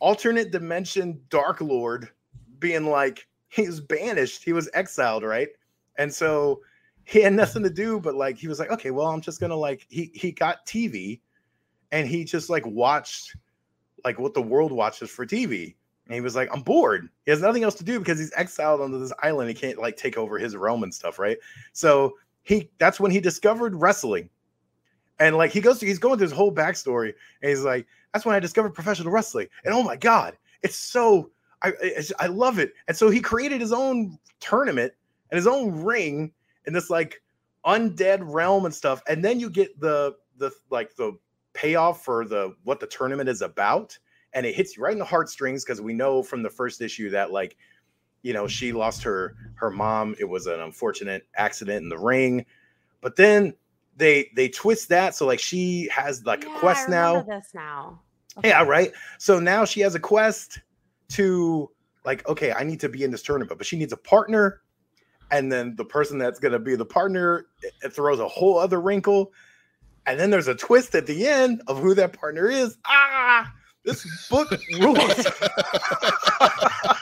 [0.00, 2.08] alternate dimension dark lord
[2.58, 4.42] being like he was banished.
[4.42, 5.48] He was exiled right?
[5.98, 6.60] And so
[7.04, 9.56] he had nothing to do but like he was like okay well i'm just gonna
[9.56, 11.20] like he he got tv
[11.90, 13.34] and he just like watched
[14.04, 15.74] like what the world watches for tv
[16.06, 17.08] and he was like i'm bored.
[17.24, 19.48] He has nothing else to do because he's exiled onto this island.
[19.48, 21.38] He can't like take over his realm and stuff right?
[21.72, 24.28] So he that's when he discovered wrestling.
[25.18, 27.12] And like he goes to, he's going through his whole backstory,
[27.42, 29.48] and he's like, that's when I discovered professional wrestling.
[29.64, 31.30] And oh my god, it's so
[31.62, 32.72] I it's, I love it.
[32.88, 34.92] And so he created his own tournament
[35.30, 36.32] and his own ring
[36.66, 37.22] in this like
[37.64, 39.02] undead realm and stuff.
[39.08, 41.16] And then you get the the like the
[41.52, 43.96] payoff for the what the tournament is about,
[44.32, 47.10] and it hits you right in the heartstrings because we know from the first issue
[47.10, 47.56] that like
[48.22, 50.14] you know she lost her her mom.
[50.18, 52.46] It was an unfortunate accident in the ring.
[53.00, 53.54] But then
[53.96, 57.22] they they twist that so like she has like yeah, a quest now.
[57.22, 58.00] this now.
[58.38, 58.48] Okay.
[58.48, 58.92] yeah right?
[59.18, 60.60] So now she has a quest
[61.10, 61.70] to
[62.04, 64.62] like okay i need to be in this tournament but she needs a partner
[65.30, 68.58] and then the person that's going to be the partner it, it throws a whole
[68.58, 69.32] other wrinkle.
[70.04, 72.76] And then there's a twist at the end of who that partner is.
[72.86, 73.52] Ah
[73.84, 74.50] this book
[74.80, 74.98] rules.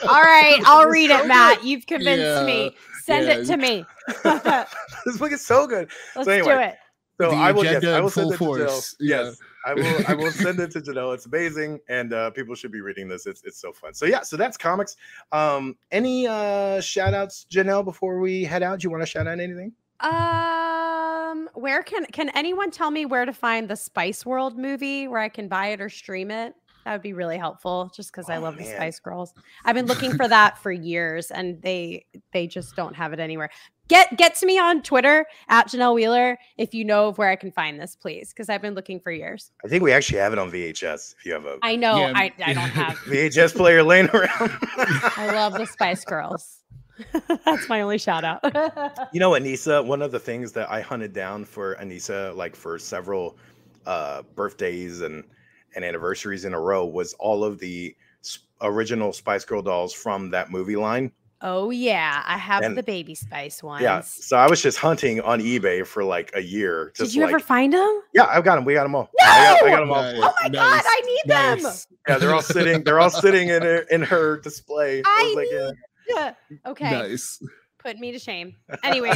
[0.07, 1.59] All right, I'll read so it, Matt.
[1.59, 1.67] Good.
[1.67, 2.75] You've convinced yeah, me.
[3.03, 3.33] Send yeah.
[3.33, 3.85] it to me.
[5.05, 5.89] this book is so good.
[6.15, 6.75] Let's so anyway, do it.
[7.19, 8.95] So the I will, yes, I will send it to Janelle.
[8.99, 9.23] Yeah.
[9.23, 10.03] Yes, I will.
[10.07, 11.13] I will send it to Janelle.
[11.13, 13.27] It's amazing, and uh, people should be reading this.
[13.27, 13.93] It's it's so fun.
[13.93, 14.95] So yeah, so that's comics.
[15.31, 18.79] Um, any uh shout outs, Janelle, before we head out?
[18.79, 19.73] Do you want to shout out anything?
[19.99, 25.21] Um, where can can anyone tell me where to find the Spice World movie where
[25.21, 26.55] I can buy it or stream it?
[26.85, 28.65] That would be really helpful just because oh, I love man.
[28.65, 29.33] the Spice Girls.
[29.65, 33.49] I've been looking for that for years and they they just don't have it anywhere.
[33.87, 37.35] Get get to me on Twitter at Janelle Wheeler if you know of where I
[37.35, 39.51] can find this, please, because I've been looking for years.
[39.63, 41.15] I think we actually have it on VHS.
[41.19, 42.13] If you have a, I know yeah.
[42.15, 44.29] I, I don't have VHS player laying around.
[44.39, 46.57] I love the Spice Girls.
[47.45, 48.41] That's my only shout out.
[49.11, 52.77] you know, Anissa, one of the things that I hunted down for Anissa, like for
[52.77, 53.37] several
[53.85, 55.23] uh, birthdays and
[55.75, 57.95] and anniversaries in a row was all of the
[58.61, 61.11] original Spice Girl dolls from that movie line.
[61.43, 63.81] Oh yeah, I have And- the baby spice ones.
[63.81, 66.91] Yeah, so I was just hunting on eBay for like a year.
[66.95, 68.01] Just Did you like, ever find them?
[68.13, 68.65] yeah, I've got them.
[68.65, 69.09] We got them all.
[69.19, 69.25] I,
[69.59, 70.03] got, I got them all.
[70.03, 71.71] Nice, Oh my god, I need them.
[72.07, 72.83] Yeah, they're all sitting.
[72.83, 75.01] They're all sitting in her, in her display.
[75.03, 75.71] I was like, yeah.
[76.07, 76.33] Yeah.
[76.69, 77.41] Okay, Nice.
[77.81, 78.55] Put me to shame.
[78.83, 79.11] Anyway,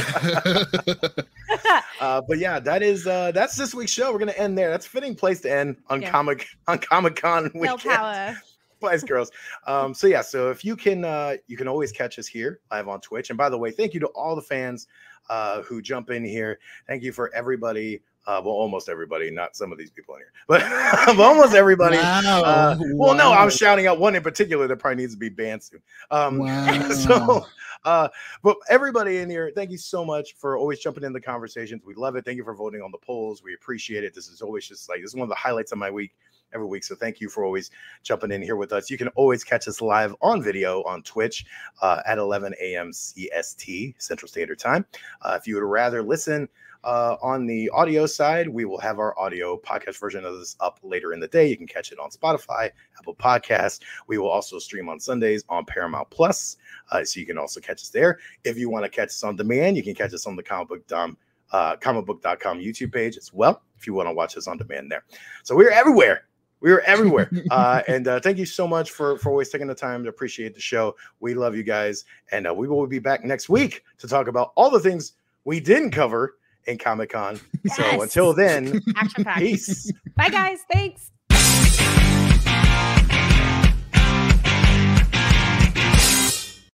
[2.00, 4.12] Uh, but yeah, that is uh, that's this week's show.
[4.12, 4.70] We're gonna end there.
[4.70, 6.10] That's a fitting place to end on Yeah.
[6.10, 7.80] comic on Comic Con weekend.
[7.80, 8.36] power.
[8.78, 9.30] Spice Girls.
[9.66, 12.88] Um, so yeah, so if you can, uh, you can always catch us here live
[12.88, 13.30] on Twitch.
[13.30, 14.86] And by the way, thank you to all the fans
[15.30, 16.58] uh, who jump in here.
[16.86, 18.02] Thank you for everybody.
[18.26, 20.60] Uh, well, almost everybody, not some of these people in here, but
[21.06, 21.96] but almost everybody.
[21.96, 22.42] Wow.
[22.44, 23.32] Uh, well, no.
[23.32, 25.82] I'm shouting out one in particular that probably needs to be banned soon.
[26.10, 26.90] Um, Wow.
[26.90, 27.46] so,
[27.84, 28.08] uh,
[28.42, 31.82] but everybody in here, thank you so much for always jumping in the conversations.
[31.84, 32.24] We love it.
[32.24, 33.42] Thank you for voting on the polls.
[33.42, 34.14] We appreciate it.
[34.14, 36.12] This is always just like this is one of the highlights of my week
[36.52, 36.84] every week.
[36.84, 37.70] So thank you for always
[38.02, 38.90] jumping in here with us.
[38.90, 41.44] You can always catch us live on video on Twitch
[41.82, 42.90] uh, at 11 a.m.
[42.90, 44.84] CST Central Standard Time.
[45.22, 46.48] Uh, if you would rather listen
[46.86, 50.78] uh, on the audio side, we will have our audio podcast version of this up
[50.84, 51.48] later in the day.
[51.50, 53.80] You can catch it on Spotify, Apple Podcasts.
[54.06, 56.56] We will also stream on Sundays on Paramount Plus,
[56.92, 58.20] uh, so you can also catch us there.
[58.44, 60.68] If you want to catch us on demand, you can catch us on the comic
[60.68, 61.16] book dom,
[61.50, 63.62] uh, comicbook.com YouTube page as well.
[63.76, 65.04] If you want to watch us on demand there,
[65.42, 66.28] so we're everywhere.
[66.60, 67.32] We are everywhere.
[67.50, 70.54] uh, and uh, thank you so much for for always taking the time to appreciate
[70.54, 70.94] the show.
[71.18, 74.52] We love you guys, and uh, we will be back next week to talk about
[74.54, 75.14] all the things
[75.44, 76.36] we didn't cover
[76.66, 77.40] in Comic Con.
[77.74, 79.40] So until then, Action packed.
[79.40, 79.90] peace.
[80.16, 80.60] Bye guys.
[80.72, 81.10] Thanks.